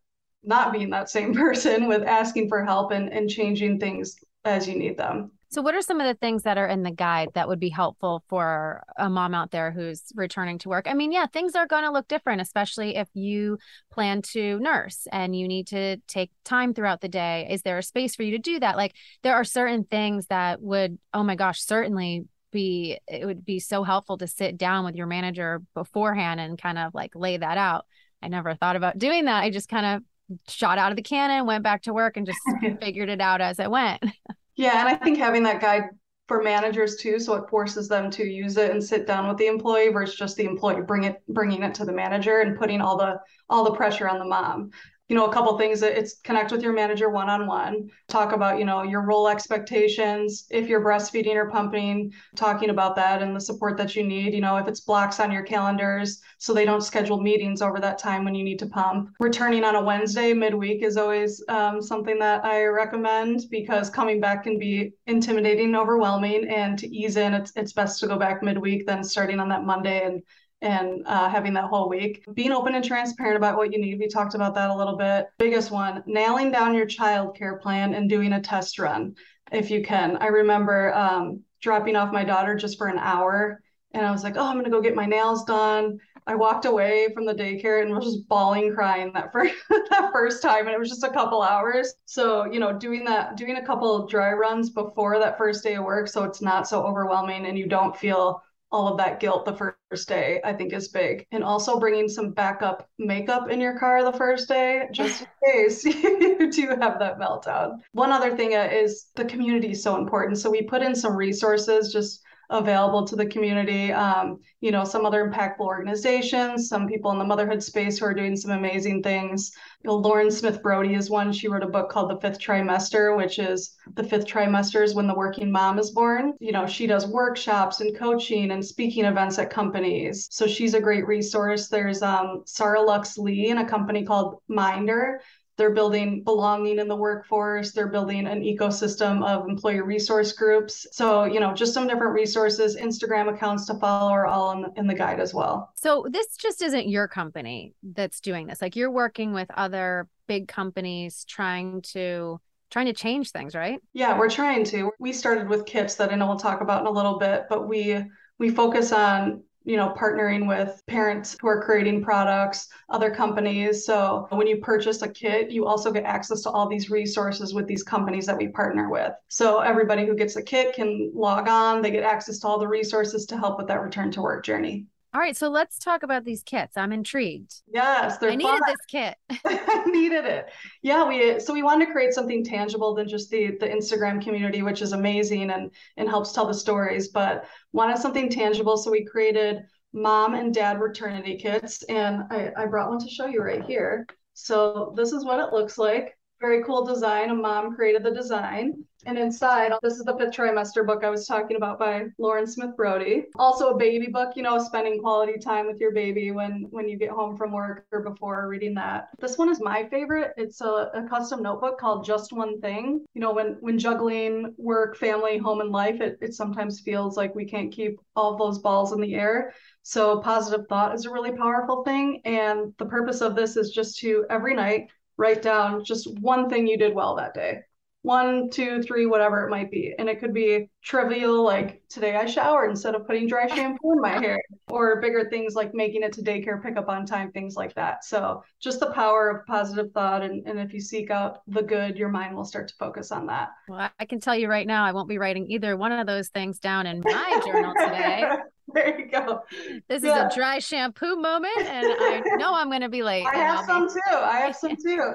not 0.44 0.74
being 0.74 0.90
that 0.90 1.08
same 1.08 1.32
person 1.42 1.88
with 1.88 2.02
asking 2.02 2.50
for 2.50 2.62
help 2.62 2.92
and, 2.92 3.10
and 3.10 3.30
changing 3.30 3.80
things 3.80 4.14
as 4.44 4.68
you 4.68 4.76
need 4.78 4.98
them. 4.98 5.30
So, 5.48 5.62
what 5.62 5.74
are 5.74 5.80
some 5.82 6.00
of 6.00 6.06
the 6.06 6.18
things 6.18 6.42
that 6.42 6.58
are 6.58 6.66
in 6.66 6.82
the 6.82 6.90
guide 6.90 7.28
that 7.34 7.46
would 7.46 7.60
be 7.60 7.68
helpful 7.68 8.24
for 8.28 8.82
a 8.96 9.08
mom 9.08 9.32
out 9.32 9.52
there 9.52 9.70
who's 9.70 10.02
returning 10.16 10.58
to 10.58 10.68
work? 10.68 10.86
I 10.88 10.94
mean, 10.94 11.12
yeah, 11.12 11.26
things 11.26 11.54
are 11.54 11.68
going 11.68 11.84
to 11.84 11.92
look 11.92 12.08
different, 12.08 12.40
especially 12.40 12.96
if 12.96 13.08
you 13.14 13.58
plan 13.92 14.22
to 14.32 14.58
nurse 14.58 15.06
and 15.12 15.36
you 15.36 15.46
need 15.46 15.68
to 15.68 15.98
take 16.08 16.32
time 16.44 16.74
throughout 16.74 17.00
the 17.00 17.08
day. 17.08 17.46
Is 17.48 17.62
there 17.62 17.78
a 17.78 17.82
space 17.82 18.16
for 18.16 18.24
you 18.24 18.32
to 18.32 18.38
do 18.38 18.58
that? 18.58 18.76
Like, 18.76 18.94
there 19.22 19.34
are 19.34 19.44
certain 19.44 19.84
things 19.84 20.26
that 20.26 20.60
would, 20.60 20.98
oh 21.14 21.22
my 21.22 21.36
gosh, 21.36 21.62
certainly 21.62 22.24
be, 22.50 22.98
it 23.06 23.24
would 23.24 23.44
be 23.44 23.60
so 23.60 23.84
helpful 23.84 24.18
to 24.18 24.26
sit 24.26 24.56
down 24.58 24.84
with 24.84 24.96
your 24.96 25.06
manager 25.06 25.62
beforehand 25.74 26.40
and 26.40 26.60
kind 26.60 26.78
of 26.78 26.92
like 26.92 27.12
lay 27.14 27.36
that 27.36 27.56
out. 27.56 27.86
I 28.20 28.28
never 28.28 28.56
thought 28.56 28.76
about 28.76 28.98
doing 28.98 29.26
that. 29.26 29.44
I 29.44 29.50
just 29.50 29.68
kind 29.68 29.86
of 29.86 30.02
shot 30.48 30.78
out 30.78 30.90
of 30.90 30.96
the 30.96 31.02
cannon, 31.02 31.46
went 31.46 31.62
back 31.62 31.82
to 31.82 31.92
work, 31.92 32.16
and 32.16 32.26
just 32.26 32.40
figured 32.80 33.10
it 33.10 33.20
out 33.20 33.40
as 33.40 33.60
I 33.60 33.68
went. 33.68 34.02
Yeah, 34.56 34.80
and 34.80 34.88
I 34.88 34.94
think 34.94 35.18
having 35.18 35.42
that 35.44 35.60
guide 35.60 35.84
for 36.28 36.42
managers 36.42 36.96
too, 36.96 37.18
so 37.18 37.34
it 37.34 37.48
forces 37.48 37.88
them 37.88 38.10
to 38.12 38.24
use 38.24 38.56
it 38.56 38.70
and 38.70 38.82
sit 38.82 39.06
down 39.06 39.28
with 39.28 39.36
the 39.36 39.46
employee 39.46 39.88
versus 39.92 40.16
just 40.16 40.36
the 40.36 40.44
employee 40.44 40.82
bring 40.82 41.04
it 41.04 41.22
bringing 41.28 41.62
it 41.62 41.74
to 41.74 41.84
the 41.84 41.92
manager 41.92 42.40
and 42.40 42.58
putting 42.58 42.80
all 42.80 42.96
the 42.96 43.20
all 43.48 43.64
the 43.64 43.74
pressure 43.76 44.08
on 44.08 44.18
the 44.18 44.24
mom 44.24 44.70
you 45.08 45.14
know 45.14 45.26
a 45.26 45.32
couple 45.32 45.56
things 45.56 45.80
that 45.80 45.96
it's 45.96 46.20
connect 46.24 46.50
with 46.50 46.62
your 46.62 46.72
manager 46.72 47.08
one-on-one 47.08 47.88
talk 48.08 48.32
about 48.32 48.58
you 48.58 48.64
know 48.64 48.82
your 48.82 49.02
role 49.02 49.28
expectations 49.28 50.46
if 50.50 50.68
you're 50.68 50.84
breastfeeding 50.84 51.36
or 51.36 51.48
pumping 51.48 52.12
talking 52.34 52.70
about 52.70 52.96
that 52.96 53.22
and 53.22 53.34
the 53.34 53.40
support 53.40 53.76
that 53.76 53.94
you 53.94 54.02
need 54.02 54.34
you 54.34 54.40
know 54.40 54.56
if 54.56 54.66
it's 54.66 54.80
blocks 54.80 55.20
on 55.20 55.30
your 55.30 55.42
calendars 55.42 56.20
so 56.38 56.52
they 56.52 56.64
don't 56.64 56.82
schedule 56.82 57.20
meetings 57.20 57.62
over 57.62 57.78
that 57.80 57.98
time 57.98 58.24
when 58.24 58.34
you 58.34 58.44
need 58.44 58.58
to 58.58 58.66
pump. 58.66 59.10
Returning 59.20 59.64
on 59.64 59.76
a 59.76 59.82
wednesday 59.82 60.32
midweek 60.32 60.82
is 60.82 60.96
always 60.96 61.42
um, 61.48 61.80
something 61.80 62.18
that 62.18 62.44
i 62.44 62.64
recommend 62.64 63.44
because 63.50 63.88
coming 63.90 64.20
back 64.20 64.42
can 64.42 64.58
be 64.58 64.92
intimidating 65.06 65.74
overwhelming 65.74 66.48
and 66.48 66.78
to 66.78 66.88
ease 66.88 67.16
in 67.16 67.32
it's, 67.32 67.52
it's 67.56 67.72
best 67.72 68.00
to 68.00 68.06
go 68.06 68.18
back 68.18 68.42
midweek 68.42 68.86
than 68.86 69.04
starting 69.04 69.38
on 69.38 69.48
that 69.48 69.64
monday 69.64 70.04
and 70.04 70.22
and 70.62 71.02
uh, 71.06 71.28
having 71.28 71.52
that 71.54 71.64
whole 71.64 71.88
week. 71.88 72.24
Being 72.34 72.52
open 72.52 72.74
and 72.74 72.84
transparent 72.84 73.36
about 73.36 73.56
what 73.56 73.72
you 73.72 73.80
need. 73.80 73.98
We 73.98 74.08
talked 74.08 74.34
about 74.34 74.54
that 74.54 74.70
a 74.70 74.76
little 74.76 74.96
bit. 74.96 75.26
Biggest 75.38 75.70
one, 75.70 76.02
nailing 76.06 76.50
down 76.50 76.74
your 76.74 76.86
child 76.86 77.36
care 77.36 77.58
plan 77.58 77.94
and 77.94 78.08
doing 78.08 78.32
a 78.32 78.40
test 78.40 78.78
run 78.78 79.14
if 79.52 79.70
you 79.70 79.82
can. 79.82 80.16
I 80.16 80.26
remember 80.26 80.94
um, 80.94 81.42
dropping 81.60 81.96
off 81.96 82.12
my 82.12 82.24
daughter 82.24 82.56
just 82.56 82.78
for 82.78 82.86
an 82.88 82.98
hour 82.98 83.60
and 83.92 84.04
I 84.04 84.10
was 84.10 84.22
like, 84.22 84.36
oh, 84.36 84.46
I'm 84.46 84.54
going 84.54 84.64
to 84.64 84.70
go 84.70 84.80
get 84.80 84.94
my 84.94 85.06
nails 85.06 85.44
done. 85.44 85.98
I 86.26 86.34
walked 86.34 86.64
away 86.64 87.08
from 87.14 87.24
the 87.24 87.34
daycare 87.34 87.82
and 87.82 87.94
was 87.94 88.04
just 88.04 88.28
bawling, 88.28 88.74
crying 88.74 89.12
that 89.14 89.32
first 89.32 89.54
that 89.70 90.10
first 90.12 90.42
time, 90.42 90.66
and 90.66 90.74
it 90.74 90.78
was 90.78 90.88
just 90.88 91.04
a 91.04 91.10
couple 91.10 91.40
hours. 91.40 91.94
So 92.04 92.44
you 92.46 92.58
know, 92.58 92.76
doing 92.76 93.04
that, 93.04 93.36
doing 93.36 93.56
a 93.56 93.64
couple 93.64 94.06
dry 94.06 94.32
runs 94.32 94.70
before 94.70 95.20
that 95.20 95.38
first 95.38 95.62
day 95.62 95.74
of 95.76 95.84
work, 95.84 96.08
so 96.08 96.24
it's 96.24 96.42
not 96.42 96.68
so 96.68 96.82
overwhelming, 96.82 97.46
and 97.46 97.56
you 97.56 97.68
don't 97.68 97.96
feel 97.96 98.42
all 98.72 98.88
of 98.88 98.98
that 98.98 99.20
guilt 99.20 99.44
the 99.44 99.56
first 99.56 100.08
day, 100.08 100.40
I 100.44 100.52
think 100.52 100.72
is 100.72 100.88
big. 100.88 101.26
And 101.30 101.44
also 101.44 101.78
bringing 101.78 102.08
some 102.08 102.32
backup 102.32 102.88
makeup 102.98 103.50
in 103.50 103.60
your 103.60 103.78
car 103.78 104.02
the 104.02 104.16
first 104.16 104.48
day, 104.48 104.88
just 104.92 105.22
in 105.22 105.26
case 105.52 105.84
you 105.84 106.50
do 106.50 106.68
have 106.68 106.98
that 106.98 107.18
meltdown. 107.18 107.78
One 107.92 108.12
other 108.12 108.36
thing 108.36 108.52
is 108.52 109.06
the 109.14 109.24
community 109.24 109.70
is 109.70 109.82
so 109.82 109.96
important. 109.96 110.38
So 110.38 110.50
we 110.50 110.62
put 110.62 110.82
in 110.82 110.94
some 110.94 111.16
resources 111.16 111.92
just 111.92 112.22
available 112.50 113.06
to 113.06 113.16
the 113.16 113.26
community. 113.26 113.92
Um, 113.92 114.38
you 114.60 114.70
know, 114.70 114.84
some 114.84 115.04
other 115.04 115.30
impactful 115.30 115.60
organizations, 115.60 116.68
some 116.68 116.86
people 116.86 117.10
in 117.10 117.18
the 117.18 117.24
motherhood 117.24 117.62
space 117.62 117.98
who 117.98 118.06
are 118.06 118.14
doing 118.14 118.36
some 118.36 118.52
amazing 118.52 119.02
things. 119.02 119.52
Lauren 119.84 120.30
Smith 120.30 120.62
Brody 120.62 120.94
is 120.94 121.10
one. 121.10 121.32
She 121.32 121.48
wrote 121.48 121.62
a 121.62 121.68
book 121.68 121.90
called 121.90 122.10
The 122.10 122.20
Fifth 122.20 122.40
Trimester, 122.40 123.16
which 123.16 123.38
is 123.38 123.76
the 123.94 124.02
fifth 124.02 124.26
trimester 124.26 124.82
is 124.82 124.94
when 124.94 125.06
the 125.06 125.14
working 125.14 125.50
mom 125.50 125.78
is 125.78 125.90
born. 125.90 126.34
You 126.40 126.52
know, 126.52 126.66
she 126.66 126.86
does 126.86 127.06
workshops 127.06 127.80
and 127.80 127.96
coaching 127.96 128.50
and 128.50 128.64
speaking 128.64 129.04
events 129.04 129.38
at 129.38 129.50
companies. 129.50 130.28
So 130.30 130.46
she's 130.46 130.74
a 130.74 130.80
great 130.80 131.06
resource. 131.06 131.68
There's 131.68 132.02
um, 132.02 132.42
Sarah 132.46 132.82
Lux 132.82 133.16
Lee 133.16 133.50
in 133.50 133.58
a 133.58 133.68
company 133.68 134.04
called 134.04 134.40
Mindr 134.50 135.18
they're 135.56 135.70
building 135.70 136.22
belonging 136.22 136.78
in 136.78 136.88
the 136.88 136.96
workforce. 136.96 137.72
They're 137.72 137.88
building 137.88 138.26
an 138.26 138.42
ecosystem 138.42 139.26
of 139.26 139.48
employee 139.48 139.80
resource 139.80 140.32
groups. 140.32 140.86
So, 140.92 141.24
you 141.24 141.40
know, 141.40 141.54
just 141.54 141.72
some 141.72 141.86
different 141.86 142.12
resources, 142.12 142.76
Instagram 142.76 143.34
accounts 143.34 143.66
to 143.66 143.74
follow 143.74 144.12
are 144.12 144.26
all 144.26 144.52
in, 144.52 144.66
in 144.76 144.86
the 144.86 144.94
guide 144.94 145.20
as 145.20 145.32
well. 145.32 145.72
So, 145.74 146.06
this 146.10 146.36
just 146.36 146.62
isn't 146.62 146.88
your 146.88 147.08
company 147.08 147.74
that's 147.82 148.20
doing 148.20 148.46
this. 148.46 148.60
Like 148.60 148.76
you're 148.76 148.90
working 148.90 149.32
with 149.32 149.50
other 149.50 150.08
big 150.26 150.48
companies 150.48 151.24
trying 151.24 151.82
to 151.82 152.40
trying 152.70 152.86
to 152.86 152.92
change 152.92 153.30
things, 153.30 153.54
right? 153.54 153.80
Yeah, 153.92 154.18
we're 154.18 154.28
trying 154.28 154.64
to. 154.64 154.90
We 154.98 155.12
started 155.12 155.48
with 155.48 155.66
kits 155.66 155.94
that 155.96 156.12
I 156.12 156.16
know 156.16 156.26
we'll 156.26 156.36
talk 156.36 156.60
about 156.60 156.80
in 156.82 156.86
a 156.86 156.90
little 156.90 157.18
bit, 157.18 157.46
but 157.48 157.68
we 157.68 158.02
we 158.38 158.50
focus 158.50 158.92
on 158.92 159.42
you 159.66 159.76
know, 159.76 159.92
partnering 159.98 160.46
with 160.46 160.80
parents 160.86 161.36
who 161.40 161.48
are 161.48 161.60
creating 161.60 162.02
products, 162.02 162.68
other 162.88 163.10
companies. 163.10 163.84
So 163.84 164.28
when 164.30 164.46
you 164.46 164.58
purchase 164.58 165.02
a 165.02 165.08
kit, 165.08 165.50
you 165.50 165.66
also 165.66 165.90
get 165.90 166.04
access 166.04 166.40
to 166.42 166.50
all 166.50 166.68
these 166.68 166.88
resources 166.88 167.52
with 167.52 167.66
these 167.66 167.82
companies 167.82 168.26
that 168.26 168.38
we 168.38 168.46
partner 168.46 168.88
with. 168.88 169.12
So 169.26 169.58
everybody 169.58 170.06
who 170.06 170.14
gets 170.14 170.36
a 170.36 170.42
kit 170.42 170.74
can 170.74 171.10
log 171.12 171.48
on, 171.48 171.82
they 171.82 171.90
get 171.90 172.04
access 172.04 172.38
to 172.38 172.46
all 172.46 172.60
the 172.60 172.68
resources 172.68 173.26
to 173.26 173.36
help 173.36 173.58
with 173.58 173.66
that 173.66 173.82
return 173.82 174.12
to 174.12 174.22
work 174.22 174.44
journey. 174.44 174.86
All 175.16 175.22
right, 175.22 175.34
so 175.34 175.48
let's 175.48 175.78
talk 175.78 176.02
about 176.02 176.26
these 176.26 176.42
kits. 176.42 176.76
I'm 176.76 176.92
intrigued. 176.92 177.62
Yes, 177.72 178.18
I 178.20 178.36
needed 178.36 178.60
this 178.66 178.84
kit. 178.86 179.16
I 179.46 179.84
needed 179.86 180.26
it. 180.26 180.50
Yeah, 180.82 181.08
we 181.08 181.40
so 181.40 181.54
we 181.54 181.62
wanted 181.62 181.86
to 181.86 181.92
create 181.92 182.12
something 182.12 182.44
tangible 182.44 182.94
than 182.94 183.08
just 183.08 183.30
the 183.30 183.56
the 183.58 183.66
Instagram 183.66 184.22
community, 184.22 184.60
which 184.60 184.82
is 184.82 184.92
amazing 184.92 185.50
and 185.50 185.72
and 185.96 186.10
helps 186.10 186.34
tell 186.34 186.46
the 186.46 186.52
stories, 186.52 187.08
but 187.08 187.46
wanted 187.72 187.96
something 187.96 188.28
tangible. 188.28 188.76
So 188.76 188.90
we 188.90 189.06
created 189.06 189.62
mom 189.94 190.34
and 190.34 190.52
dad 190.52 190.78
maternity 190.78 191.38
kits, 191.38 191.82
and 191.84 192.24
I, 192.30 192.52
I 192.54 192.66
brought 192.66 192.90
one 192.90 192.98
to 192.98 193.08
show 193.08 193.24
you 193.24 193.40
right 193.40 193.64
here. 193.64 194.06
So 194.34 194.92
this 194.98 195.12
is 195.12 195.24
what 195.24 195.40
it 195.40 195.50
looks 195.50 195.78
like 195.78 196.15
very 196.40 196.62
cool 196.64 196.84
design. 196.84 197.30
A 197.30 197.34
mom 197.34 197.74
created 197.74 198.02
the 198.02 198.10
design. 198.10 198.84
And 199.04 199.16
inside, 199.18 199.72
this 199.82 199.94
is 199.94 200.04
the 200.04 200.16
fifth 200.16 200.34
trimester 200.34 200.84
book 200.84 201.04
I 201.04 201.10
was 201.10 201.26
talking 201.26 201.56
about 201.56 201.78
by 201.78 202.06
Lauren 202.18 202.46
Smith 202.46 202.76
Brody. 202.76 203.26
Also 203.36 203.68
a 203.70 203.76
baby 203.76 204.08
book, 204.08 204.32
you 204.34 204.42
know, 204.42 204.58
spending 204.58 205.00
quality 205.00 205.38
time 205.38 205.66
with 205.66 205.78
your 205.78 205.92
baby 205.92 206.32
when 206.32 206.66
when 206.70 206.88
you 206.88 206.98
get 206.98 207.10
home 207.10 207.36
from 207.36 207.52
work 207.52 207.86
or 207.92 208.02
before 208.02 208.48
reading 208.48 208.74
that. 208.74 209.08
This 209.20 209.38
one 209.38 209.48
is 209.48 209.60
my 209.60 209.88
favorite. 209.90 210.32
It's 210.36 210.60
a, 210.60 210.90
a 210.92 211.06
custom 211.08 211.40
notebook 211.40 211.78
called 211.78 212.04
Just 212.04 212.32
One 212.32 212.60
Thing. 212.60 213.06
You 213.14 213.20
know, 213.20 213.32
when 213.32 213.58
when 213.60 213.78
juggling 213.78 214.52
work, 214.56 214.96
family, 214.96 215.38
home, 215.38 215.60
and 215.60 215.70
life, 215.70 216.00
it, 216.00 216.18
it 216.20 216.34
sometimes 216.34 216.80
feels 216.80 217.16
like 217.16 217.32
we 217.34 217.44
can't 217.44 217.72
keep 217.72 218.00
all 218.16 218.36
those 218.36 218.58
balls 218.58 218.92
in 218.92 219.00
the 219.00 219.14
air. 219.14 219.54
So 219.84 220.20
positive 220.20 220.66
thought 220.66 220.96
is 220.96 221.04
a 221.04 221.12
really 221.12 221.30
powerful 221.30 221.84
thing. 221.84 222.22
And 222.24 222.74
the 222.78 222.86
purpose 222.86 223.20
of 223.20 223.36
this 223.36 223.56
is 223.56 223.70
just 223.70 224.00
to 224.00 224.26
every 224.30 224.54
night 224.54 224.88
write 225.16 225.42
down 225.42 225.84
just 225.84 226.18
one 226.20 226.48
thing 226.48 226.66
you 226.66 226.78
did 226.78 226.94
well 226.94 227.16
that 227.16 227.34
day 227.34 227.62
one, 228.06 228.48
two, 228.48 228.84
three, 228.84 229.04
whatever 229.04 229.44
it 229.44 229.50
might 229.50 229.68
be. 229.68 229.92
And 229.98 230.08
it 230.08 230.20
could 230.20 230.32
be 230.32 230.70
trivial, 230.80 231.42
like 231.42 231.82
today 231.88 232.14
I 232.14 232.26
showered 232.26 232.70
instead 232.70 232.94
of 232.94 233.04
putting 233.04 233.26
dry 233.26 233.48
shampoo 233.48 233.94
in 233.94 234.00
my 234.00 234.10
hair, 234.20 234.40
or 234.68 235.00
bigger 235.00 235.28
things 235.28 235.56
like 235.56 235.74
making 235.74 236.04
it 236.04 236.12
to 236.12 236.22
daycare, 236.22 236.62
pick 236.62 236.76
up 236.76 236.88
on 236.88 237.04
time, 237.04 237.32
things 237.32 237.56
like 237.56 237.74
that. 237.74 238.04
So 238.04 238.44
just 238.60 238.78
the 238.78 238.92
power 238.92 239.28
of 239.28 239.46
positive 239.46 239.90
thought. 239.90 240.22
And, 240.22 240.46
and 240.46 240.60
if 240.60 240.72
you 240.72 240.80
seek 240.80 241.10
out 241.10 241.40
the 241.48 241.64
good, 241.64 241.96
your 241.96 242.08
mind 242.08 242.36
will 242.36 242.44
start 242.44 242.68
to 242.68 242.74
focus 242.78 243.10
on 243.10 243.26
that. 243.26 243.48
Well, 243.68 243.90
I 243.98 244.04
can 244.04 244.20
tell 244.20 244.36
you 244.36 244.46
right 244.46 244.68
now, 244.68 244.84
I 244.84 244.92
won't 244.92 245.08
be 245.08 245.18
writing 245.18 245.50
either 245.50 245.76
one 245.76 245.90
of 245.90 246.06
those 246.06 246.28
things 246.28 246.60
down 246.60 246.86
in 246.86 247.00
my 247.04 247.42
journal 247.44 247.74
today. 247.76 248.24
there 248.76 249.00
you 249.00 249.06
go. 249.06 249.42
This 249.88 250.02
yeah. 250.02 250.26
is 250.26 250.32
a 250.32 250.36
dry 250.36 250.58
shampoo 250.58 251.16
moment, 251.16 251.58
and 251.58 251.86
I 251.86 252.22
know 252.36 252.54
I'm 252.54 252.68
going 252.68 252.82
to 252.82 252.88
be 252.88 253.02
late. 253.02 253.26
I 253.32 253.36
have 253.36 253.64
some 253.64 253.86
be... 253.86 253.94
too. 253.94 254.16
I 254.16 254.36
have 254.38 254.54
some 254.54 254.76
too. 254.76 255.14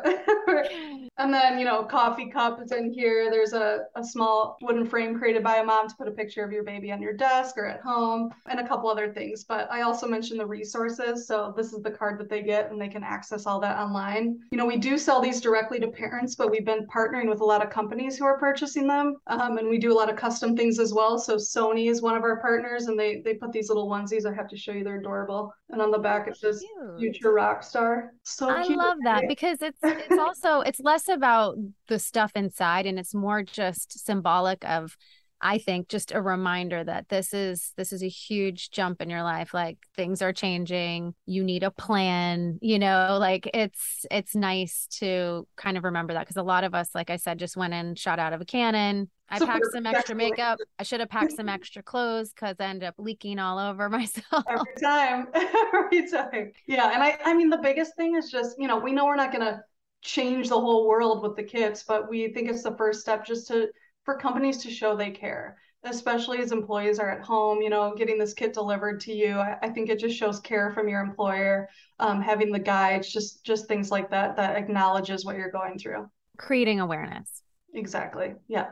and 1.17 1.33
then, 1.33 1.59
you 1.59 1.65
know, 1.65 1.83
coffee 1.83 2.29
cup 2.29 2.59
is 2.61 2.71
in 2.71 2.91
here. 2.91 3.29
There's 3.29 3.53
a, 3.53 3.81
a 3.95 4.03
small 4.03 4.57
wooden 4.61 4.85
frame 4.85 5.17
created 5.17 5.43
by 5.43 5.57
a 5.57 5.63
mom 5.63 5.87
to 5.89 5.95
put 5.95 6.07
a 6.07 6.11
picture 6.11 6.43
of 6.43 6.51
your 6.51 6.63
baby 6.63 6.91
on 6.91 7.01
your 7.01 7.13
desk 7.13 7.55
or 7.57 7.65
at 7.65 7.81
home, 7.81 8.31
and 8.49 8.59
a 8.59 8.67
couple 8.67 8.89
other 8.89 9.13
things. 9.13 9.43
But 9.43 9.71
I 9.71 9.81
also 9.81 10.07
mentioned 10.07 10.39
the 10.39 10.45
resources. 10.45 11.27
So 11.27 11.53
this 11.55 11.71
is 11.71 11.83
the 11.83 11.91
card 11.91 12.19
that 12.19 12.29
they 12.29 12.41
get, 12.41 12.71
and 12.71 12.81
they 12.81 12.89
can 12.89 13.03
access 13.03 13.45
all 13.45 13.59
that 13.59 13.77
online. 13.77 14.39
You 14.51 14.57
know, 14.57 14.65
we 14.65 14.77
do 14.77 14.97
sell 14.97 15.21
these 15.21 15.39
directly 15.39 15.79
to 15.79 15.87
parents, 15.87 16.33
but 16.33 16.49
we've 16.49 16.65
been 16.65 16.87
partnering 16.87 17.29
with 17.29 17.41
a 17.41 17.45
lot 17.45 17.63
of 17.63 17.69
companies 17.69 18.17
who 18.17 18.25
are 18.25 18.39
purchasing 18.39 18.87
them, 18.87 19.17
um, 19.27 19.59
and 19.59 19.69
we 19.69 19.77
do 19.77 19.93
a 19.93 19.97
lot 19.97 20.09
of 20.09 20.15
custom 20.15 20.57
things 20.57 20.79
as 20.79 20.93
well. 20.93 21.19
So 21.19 21.35
Sony 21.35 21.91
is 21.91 22.01
one 22.01 22.15
of 22.15 22.23
our 22.23 22.41
partners, 22.41 22.87
and 22.87 22.99
they 22.99 23.21
they 23.23 23.35
put 23.35 23.50
these 23.53 23.69
little 23.69 23.89
onesies. 23.89 24.25
I 24.25 24.33
have 24.33 24.47
to 24.49 24.57
show 24.57 24.71
you, 24.71 24.83
they're 24.83 24.99
adorable. 24.99 25.53
And 25.69 25.81
on 25.81 25.91
the 25.91 25.99
back 25.99 26.27
it 26.27 26.37
says 26.37 26.63
future 26.99 27.33
rock 27.33 27.63
star. 27.63 28.13
So 28.23 28.49
I 28.49 28.65
cute. 28.65 28.77
love 28.77 28.97
that 29.03 29.23
because 29.27 29.61
it's 29.61 29.79
it's 29.83 30.17
also 30.17 30.61
it's 30.61 30.79
less 30.79 31.07
about 31.07 31.57
the 31.87 31.99
stuff 31.99 32.31
inside 32.35 32.85
and 32.85 32.99
it's 32.99 33.13
more 33.13 33.43
just 33.43 34.05
symbolic 34.05 34.63
of 34.65 34.95
I 35.41 35.57
think 35.57 35.89
just 35.89 36.11
a 36.11 36.21
reminder 36.21 36.83
that 36.83 37.09
this 37.09 37.33
is 37.33 37.73
this 37.77 37.91
is 37.91 38.03
a 38.03 38.07
huge 38.07 38.71
jump 38.71 39.01
in 39.01 39.09
your 39.09 39.23
life 39.23 39.53
like 39.53 39.77
things 39.95 40.21
are 40.21 40.33
changing 40.33 41.15
you 41.25 41.43
need 41.43 41.63
a 41.63 41.71
plan 41.71 42.59
you 42.61 42.77
know 42.77 43.17
like 43.19 43.49
it's 43.53 44.05
it's 44.11 44.35
nice 44.35 44.87
to 44.99 45.47
kind 45.57 45.77
of 45.77 45.83
remember 45.83 46.13
that 46.13 46.21
because 46.21 46.37
a 46.37 46.43
lot 46.43 46.63
of 46.63 46.75
us 46.75 46.93
like 46.93 47.09
I 47.09 47.15
said 47.15 47.39
just 47.39 47.57
went 47.57 47.73
and 47.73 47.97
shot 47.97 48.19
out 48.19 48.33
of 48.33 48.41
a 48.41 48.45
cannon 48.45 49.09
I 49.31 49.39
packed 49.39 49.67
some 49.71 49.85
extra 49.85 50.13
makeup. 50.13 50.59
I 50.79 50.83
should 50.83 50.99
have 50.99 51.09
packed 51.09 51.31
some 51.31 51.47
extra 51.47 51.81
clothes 51.81 52.33
because 52.33 52.57
I 52.59 52.65
ended 52.65 52.87
up 52.87 52.95
leaking 52.97 53.39
all 53.39 53.57
over 53.57 53.89
myself. 53.89 54.43
Every 54.49 54.73
time. 54.83 55.27
Every 55.73 56.09
time. 56.09 56.51
Yeah. 56.67 56.91
And 56.93 57.01
I 57.01 57.17
I 57.23 57.33
mean 57.33 57.49
the 57.49 57.57
biggest 57.57 57.95
thing 57.95 58.15
is 58.15 58.29
just, 58.29 58.59
you 58.59 58.67
know, 58.67 58.77
we 58.77 58.91
know 58.91 59.05
we're 59.05 59.15
not 59.15 59.31
gonna 59.31 59.63
change 60.01 60.49
the 60.49 60.59
whole 60.59 60.87
world 60.87 61.23
with 61.23 61.37
the 61.37 61.43
kits, 61.43 61.83
but 61.87 62.09
we 62.09 62.27
think 62.33 62.49
it's 62.49 62.63
the 62.63 62.75
first 62.75 63.01
step 63.01 63.25
just 63.25 63.47
to 63.47 63.69
for 64.03 64.17
companies 64.17 64.57
to 64.59 64.71
show 64.71 64.95
they 64.95 65.11
care, 65.11 65.57
especially 65.83 66.39
as 66.39 66.51
employees 66.51 66.99
are 66.99 67.09
at 67.09 67.21
home, 67.21 67.61
you 67.61 67.69
know, 67.69 67.93
getting 67.95 68.17
this 68.17 68.33
kit 68.33 68.53
delivered 68.53 68.99
to 69.01 69.13
you. 69.13 69.37
I, 69.37 69.57
I 69.61 69.69
think 69.69 69.89
it 69.89 69.99
just 69.99 70.17
shows 70.17 70.39
care 70.39 70.71
from 70.71 70.87
your 70.87 71.01
employer, 71.01 71.69
um, 71.99 72.21
having 72.21 72.51
the 72.51 72.59
guides, 72.59 73.11
just 73.11 73.43
just 73.43 73.67
things 73.67 73.91
like 73.91 74.09
that 74.11 74.35
that 74.37 74.55
acknowledges 74.55 75.25
what 75.25 75.35
you're 75.35 75.51
going 75.51 75.77
through. 75.77 76.09
Creating 76.37 76.79
awareness. 76.79 77.41
Exactly. 77.73 78.33
Yeah. 78.47 78.69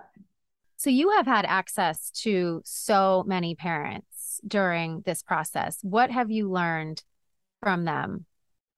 So 0.78 0.90
you 0.90 1.12
have 1.12 1.26
had 1.26 1.46
access 1.46 2.10
to 2.22 2.62
so 2.64 3.24
many 3.28 3.54
parents 3.54 4.40
during 4.48 5.02
this 5.02 5.22
process. 5.22 5.80
What 5.82 6.10
have 6.10 6.32
you 6.32 6.50
learned 6.50 7.04
from 7.62 7.84
them? 7.86 8.26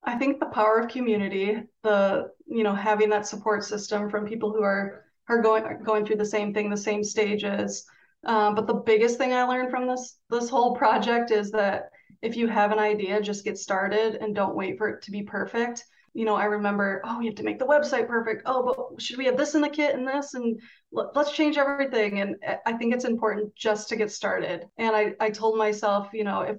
I 0.03 0.17
think 0.17 0.39
the 0.39 0.47
power 0.47 0.79
of 0.79 0.89
community, 0.89 1.61
the 1.83 2.31
you 2.47 2.63
know 2.63 2.73
having 2.73 3.09
that 3.11 3.27
support 3.27 3.63
system 3.63 4.09
from 4.09 4.27
people 4.27 4.51
who 4.51 4.63
are 4.63 5.05
are 5.31 5.41
going 5.41 5.63
going 5.83 6.05
through 6.05 6.17
the 6.17 6.25
same 6.25 6.53
thing, 6.53 6.69
the 6.69 6.77
same 6.77 7.03
stages. 7.03 7.85
Um, 8.25 8.53
but 8.53 8.67
the 8.67 8.73
biggest 8.73 9.17
thing 9.17 9.33
I 9.33 9.43
learned 9.43 9.71
from 9.71 9.87
this 9.87 10.17
this 10.29 10.49
whole 10.49 10.75
project 10.75 11.31
is 11.31 11.51
that 11.51 11.89
if 12.21 12.35
you 12.35 12.47
have 12.47 12.71
an 12.71 12.79
idea, 12.79 13.21
just 13.21 13.45
get 13.45 13.57
started 13.57 14.15
and 14.15 14.35
don't 14.35 14.55
wait 14.55 14.77
for 14.77 14.89
it 14.89 15.01
to 15.03 15.11
be 15.11 15.23
perfect. 15.23 15.85
You 16.13 16.25
know, 16.25 16.35
I 16.35 16.43
remember, 16.43 17.01
oh, 17.05 17.19
we 17.19 17.27
have 17.27 17.35
to 17.35 17.43
make 17.43 17.57
the 17.57 17.65
website 17.65 18.07
perfect. 18.07 18.43
Oh, 18.45 18.61
but 18.63 19.01
should 19.01 19.17
we 19.17 19.25
have 19.25 19.37
this 19.37 19.55
in 19.55 19.61
the 19.61 19.69
kit 19.69 19.95
and 19.95 20.05
this 20.05 20.33
and 20.33 20.59
let's 20.91 21.31
change 21.31 21.57
everything. 21.57 22.19
And 22.19 22.35
I 22.65 22.73
think 22.73 22.93
it's 22.93 23.05
important 23.05 23.55
just 23.55 23.87
to 23.89 23.95
get 23.95 24.11
started. 24.11 24.67
And 24.77 24.95
I 24.95 25.15
I 25.19 25.29
told 25.29 25.57
myself, 25.57 26.09
you 26.13 26.25
know, 26.25 26.41
if 26.41 26.57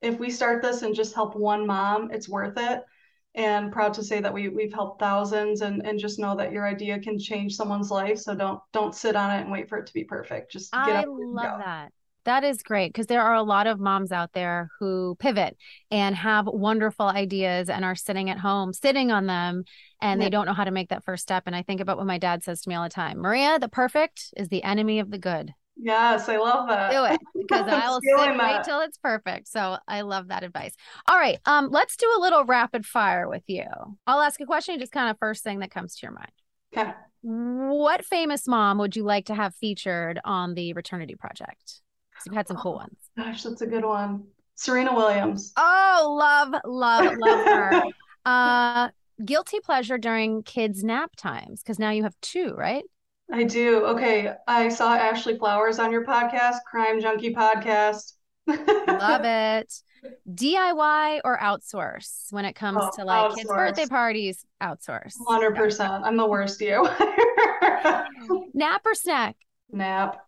if 0.00 0.18
we 0.18 0.30
start 0.30 0.62
this 0.62 0.82
and 0.82 0.94
just 0.94 1.14
help 1.14 1.36
one 1.36 1.66
mom, 1.66 2.10
it's 2.10 2.28
worth 2.28 2.56
it 2.56 2.82
and 3.34 3.72
proud 3.72 3.92
to 3.94 4.02
say 4.02 4.20
that 4.20 4.32
we 4.32 4.48
we've 4.48 4.72
helped 4.72 5.00
thousands 5.00 5.60
and 5.60 5.84
and 5.86 5.98
just 5.98 6.18
know 6.18 6.36
that 6.36 6.52
your 6.52 6.66
idea 6.66 6.98
can 6.98 7.18
change 7.18 7.54
someone's 7.54 7.90
life 7.90 8.18
so 8.18 8.34
don't 8.34 8.60
don't 8.72 8.94
sit 8.94 9.16
on 9.16 9.30
it 9.30 9.40
and 9.40 9.50
wait 9.50 9.68
for 9.68 9.78
it 9.78 9.86
to 9.86 9.92
be 9.92 10.04
perfect 10.04 10.52
just 10.52 10.72
get 10.72 10.88
it. 10.88 10.92
I 10.92 11.04
love 11.06 11.58
that 11.58 11.92
that 12.24 12.44
is 12.44 12.62
great 12.62 12.92
because 12.92 13.06
there 13.06 13.22
are 13.22 13.34
a 13.34 13.42
lot 13.42 13.66
of 13.66 13.78
moms 13.78 14.10
out 14.10 14.32
there 14.32 14.70
who 14.78 15.16
pivot 15.18 15.56
and 15.90 16.16
have 16.16 16.46
wonderful 16.46 17.06
ideas 17.06 17.68
and 17.68 17.84
are 17.84 17.94
sitting 17.94 18.30
at 18.30 18.38
home, 18.38 18.72
sitting 18.72 19.12
on 19.12 19.26
them, 19.26 19.64
and 20.00 20.20
yeah. 20.20 20.26
they 20.26 20.30
don't 20.30 20.46
know 20.46 20.54
how 20.54 20.64
to 20.64 20.70
make 20.70 20.88
that 20.88 21.04
first 21.04 21.22
step. 21.22 21.44
And 21.46 21.54
I 21.54 21.62
think 21.62 21.80
about 21.80 21.98
what 21.98 22.06
my 22.06 22.18
dad 22.18 22.42
says 22.42 22.62
to 22.62 22.68
me 22.68 22.74
all 22.74 22.84
the 22.84 22.88
time 22.88 23.18
Maria, 23.18 23.58
the 23.58 23.68
perfect 23.68 24.32
is 24.36 24.48
the 24.48 24.62
enemy 24.62 24.98
of 24.98 25.10
the 25.10 25.18
good. 25.18 25.52
Yes, 25.76 26.28
I 26.28 26.36
love 26.36 26.68
that. 26.68 26.92
Do 26.92 27.04
it 27.04 27.20
because 27.46 27.68
I 27.68 27.88
will 27.88 28.00
sit 28.00 28.16
that. 28.16 28.38
wait 28.38 28.64
till 28.64 28.80
it's 28.80 28.98
perfect. 28.98 29.48
So 29.48 29.76
I 29.88 30.02
love 30.02 30.28
that 30.28 30.42
advice. 30.42 30.74
All 31.08 31.18
right, 31.18 31.38
um, 31.46 31.68
let's 31.70 31.96
do 31.96 32.12
a 32.16 32.20
little 32.20 32.44
rapid 32.44 32.86
fire 32.86 33.28
with 33.28 33.42
you. 33.46 33.64
I'll 34.06 34.20
ask 34.20 34.40
a 34.40 34.46
question, 34.46 34.78
just 34.78 34.92
kind 34.92 35.10
of 35.10 35.18
first 35.18 35.42
thing 35.42 35.60
that 35.60 35.70
comes 35.70 35.96
to 35.96 36.06
your 36.06 36.12
mind. 36.12 36.32
Okay. 36.76 36.92
What 37.22 38.04
famous 38.04 38.46
mom 38.46 38.78
would 38.78 38.96
you 38.96 39.04
like 39.04 39.26
to 39.26 39.34
have 39.34 39.54
featured 39.54 40.20
on 40.24 40.54
the 40.54 40.74
Returnity 40.74 41.18
Project? 41.18 41.80
You've 42.26 42.34
had 42.34 42.48
some 42.48 42.56
cool 42.56 42.74
ones. 42.74 42.96
Gosh, 43.16 43.42
that's 43.42 43.62
a 43.62 43.66
good 43.66 43.84
one. 43.84 44.24
Serena 44.54 44.94
Williams. 44.94 45.52
Oh, 45.56 46.16
love, 46.18 46.54
love, 46.64 47.16
love 47.18 47.46
her. 47.46 47.82
uh, 48.24 48.88
guilty 49.24 49.60
pleasure 49.60 49.98
during 49.98 50.42
kids' 50.42 50.84
nap 50.84 51.12
times 51.16 51.62
because 51.62 51.78
now 51.78 51.90
you 51.90 52.02
have 52.04 52.14
two, 52.20 52.54
right? 52.56 52.84
I 53.32 53.44
do. 53.44 53.84
Okay. 53.86 54.32
I 54.46 54.68
saw 54.68 54.94
Ashley 54.94 55.38
Flowers 55.38 55.78
on 55.78 55.90
your 55.90 56.04
podcast, 56.04 56.58
Crime 56.70 57.00
Junkie 57.00 57.34
Podcast. 57.34 58.12
Love 58.46 59.24
it. 59.24 59.72
DIY 60.30 61.20
or 61.24 61.38
outsource 61.38 62.30
when 62.30 62.44
it 62.44 62.52
comes 62.52 62.78
oh, 62.80 62.90
to 62.96 63.04
like 63.04 63.30
outsource. 63.30 63.36
kids' 63.36 63.48
birthday 63.48 63.86
parties? 63.86 64.44
Outsource. 64.62 65.14
100%. 65.26 66.02
I'm 66.04 66.16
the 66.16 66.26
worst 66.26 66.60
you. 66.60 66.82
Nap 68.54 68.82
or 68.84 68.94
snack? 68.94 69.36
Nap. 69.70 70.18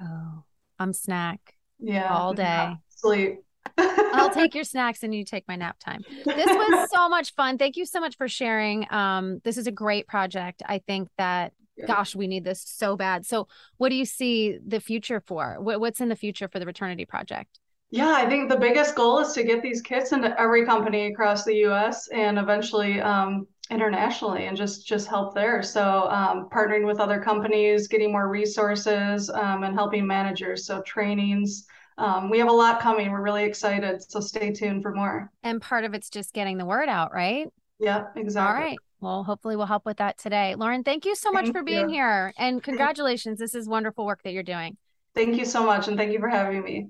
Oh, 0.00 0.44
I'm 0.78 0.92
snack. 0.92 1.54
Yeah. 1.78 2.14
All 2.14 2.32
day. 2.32 2.74
Sleep. 2.88 3.40
I'll 3.76 4.30
take 4.30 4.54
your 4.54 4.64
snacks 4.64 5.02
and 5.02 5.14
you 5.14 5.24
take 5.24 5.46
my 5.46 5.56
nap 5.56 5.78
time. 5.78 6.02
This 6.24 6.46
was 6.46 6.90
so 6.90 7.08
much 7.08 7.34
fun. 7.34 7.58
Thank 7.58 7.76
you 7.76 7.84
so 7.84 8.00
much 8.00 8.16
for 8.16 8.28
sharing. 8.28 8.90
Um, 8.92 9.40
this 9.44 9.56
is 9.56 9.66
a 9.66 9.72
great 9.72 10.06
project. 10.06 10.62
I 10.66 10.78
think 10.78 11.08
that 11.18 11.52
gosh, 11.86 12.14
we 12.14 12.26
need 12.26 12.44
this 12.44 12.62
so 12.66 12.96
bad. 12.96 13.26
So, 13.26 13.48
what 13.76 13.90
do 13.90 13.94
you 13.94 14.04
see 14.04 14.58
the 14.64 14.80
future 14.80 15.20
for? 15.20 15.56
What's 15.60 16.00
in 16.00 16.08
the 16.08 16.16
future 16.16 16.48
for 16.48 16.58
the 16.58 16.66
Returnity 16.66 17.06
Project? 17.06 17.58
Yeah, 17.90 18.12
I 18.12 18.28
think 18.28 18.50
the 18.50 18.56
biggest 18.56 18.94
goal 18.94 19.18
is 19.20 19.32
to 19.32 19.42
get 19.42 19.62
these 19.62 19.80
kits 19.80 20.12
into 20.12 20.38
every 20.38 20.66
company 20.66 21.06
across 21.06 21.44
the 21.44 21.54
U.S. 21.56 22.08
and 22.08 22.38
eventually 22.38 23.00
um, 23.00 23.46
internationally, 23.70 24.46
and 24.46 24.56
just 24.56 24.86
just 24.86 25.08
help 25.08 25.34
there. 25.34 25.62
So, 25.62 26.08
um, 26.10 26.48
partnering 26.52 26.86
with 26.86 27.00
other 27.00 27.20
companies, 27.20 27.88
getting 27.88 28.12
more 28.12 28.28
resources, 28.28 29.30
um, 29.30 29.62
and 29.64 29.74
helping 29.74 30.06
managers. 30.06 30.66
So, 30.66 30.82
trainings. 30.82 31.66
Um, 31.96 32.30
we 32.30 32.38
have 32.38 32.48
a 32.48 32.52
lot 32.52 32.80
coming. 32.80 33.10
We're 33.10 33.22
really 33.22 33.44
excited. 33.44 34.02
So, 34.02 34.20
stay 34.20 34.52
tuned 34.52 34.82
for 34.82 34.94
more. 34.94 35.30
And 35.42 35.60
part 35.62 35.84
of 35.84 35.94
it's 35.94 36.10
just 36.10 36.34
getting 36.34 36.58
the 36.58 36.66
word 36.66 36.90
out, 36.90 37.12
right? 37.14 37.48
Yeah, 37.78 38.06
exactly. 38.16 38.54
All 38.54 38.68
right. 38.68 38.78
Well, 39.00 39.24
hopefully 39.24 39.54
we'll 39.56 39.66
help 39.66 39.86
with 39.86 39.98
that 39.98 40.18
today. 40.18 40.54
Lauren, 40.56 40.82
thank 40.82 41.04
you 41.04 41.14
so 41.14 41.30
much 41.30 41.44
thank 41.44 41.56
for 41.56 41.62
being 41.62 41.88
you. 41.88 41.96
here 41.96 42.32
and 42.36 42.62
congratulations. 42.62 43.38
This 43.38 43.54
is 43.54 43.68
wonderful 43.68 44.04
work 44.04 44.22
that 44.24 44.32
you're 44.32 44.42
doing. 44.42 44.76
Thank 45.14 45.36
you 45.36 45.44
so 45.44 45.64
much. 45.64 45.88
And 45.88 45.96
thank 45.96 46.12
you 46.12 46.18
for 46.18 46.28
having 46.28 46.62
me. 46.62 46.88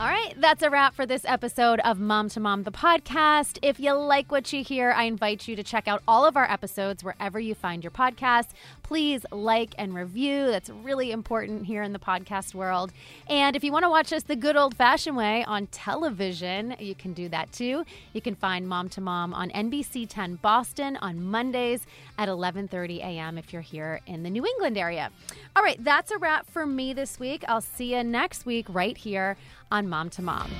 All 0.00 0.06
right, 0.06 0.32
that's 0.38 0.62
a 0.62 0.70
wrap 0.70 0.94
for 0.94 1.04
this 1.04 1.26
episode 1.26 1.78
of 1.80 2.00
Mom 2.00 2.30
to 2.30 2.40
Mom, 2.40 2.62
the 2.62 2.72
podcast. 2.72 3.58
If 3.60 3.78
you 3.78 3.92
like 3.92 4.32
what 4.32 4.50
you 4.50 4.64
hear, 4.64 4.92
I 4.92 5.02
invite 5.02 5.46
you 5.46 5.54
to 5.56 5.62
check 5.62 5.86
out 5.86 6.02
all 6.08 6.24
of 6.24 6.38
our 6.38 6.50
episodes 6.50 7.04
wherever 7.04 7.38
you 7.38 7.54
find 7.54 7.84
your 7.84 7.90
podcast. 7.90 8.46
Please 8.90 9.24
like 9.30 9.72
and 9.78 9.94
review. 9.94 10.50
That's 10.50 10.68
really 10.68 11.12
important 11.12 11.64
here 11.64 11.84
in 11.84 11.92
the 11.92 12.00
podcast 12.00 12.56
world. 12.56 12.90
And 13.28 13.54
if 13.54 13.62
you 13.62 13.70
want 13.70 13.84
to 13.84 13.88
watch 13.88 14.12
us 14.12 14.24
the 14.24 14.34
good 14.34 14.56
old 14.56 14.74
fashioned 14.76 15.16
way 15.16 15.44
on 15.44 15.68
television, 15.68 16.74
you 16.80 16.96
can 16.96 17.12
do 17.12 17.28
that 17.28 17.52
too. 17.52 17.84
You 18.12 18.20
can 18.20 18.34
find 18.34 18.66
Mom 18.66 18.88
to 18.88 19.00
Mom 19.00 19.32
on 19.32 19.50
NBC 19.50 20.08
10 20.08 20.40
Boston 20.42 20.96
on 20.96 21.22
Mondays 21.22 21.86
at 22.18 22.28
11:30 22.28 22.98
a.m. 22.98 23.38
if 23.38 23.52
you're 23.52 23.62
here 23.62 24.00
in 24.08 24.24
the 24.24 24.30
New 24.30 24.44
England 24.44 24.76
area. 24.76 25.12
All 25.54 25.62
right, 25.62 25.78
that's 25.84 26.10
a 26.10 26.18
wrap 26.18 26.50
for 26.50 26.66
me 26.66 26.92
this 26.92 27.20
week. 27.20 27.44
I'll 27.46 27.60
see 27.60 27.94
you 27.94 28.02
next 28.02 28.44
week 28.44 28.66
right 28.68 28.96
here 28.96 29.36
on 29.70 29.88
Mom 29.88 30.10
to 30.10 30.22
Mom. 30.22 30.50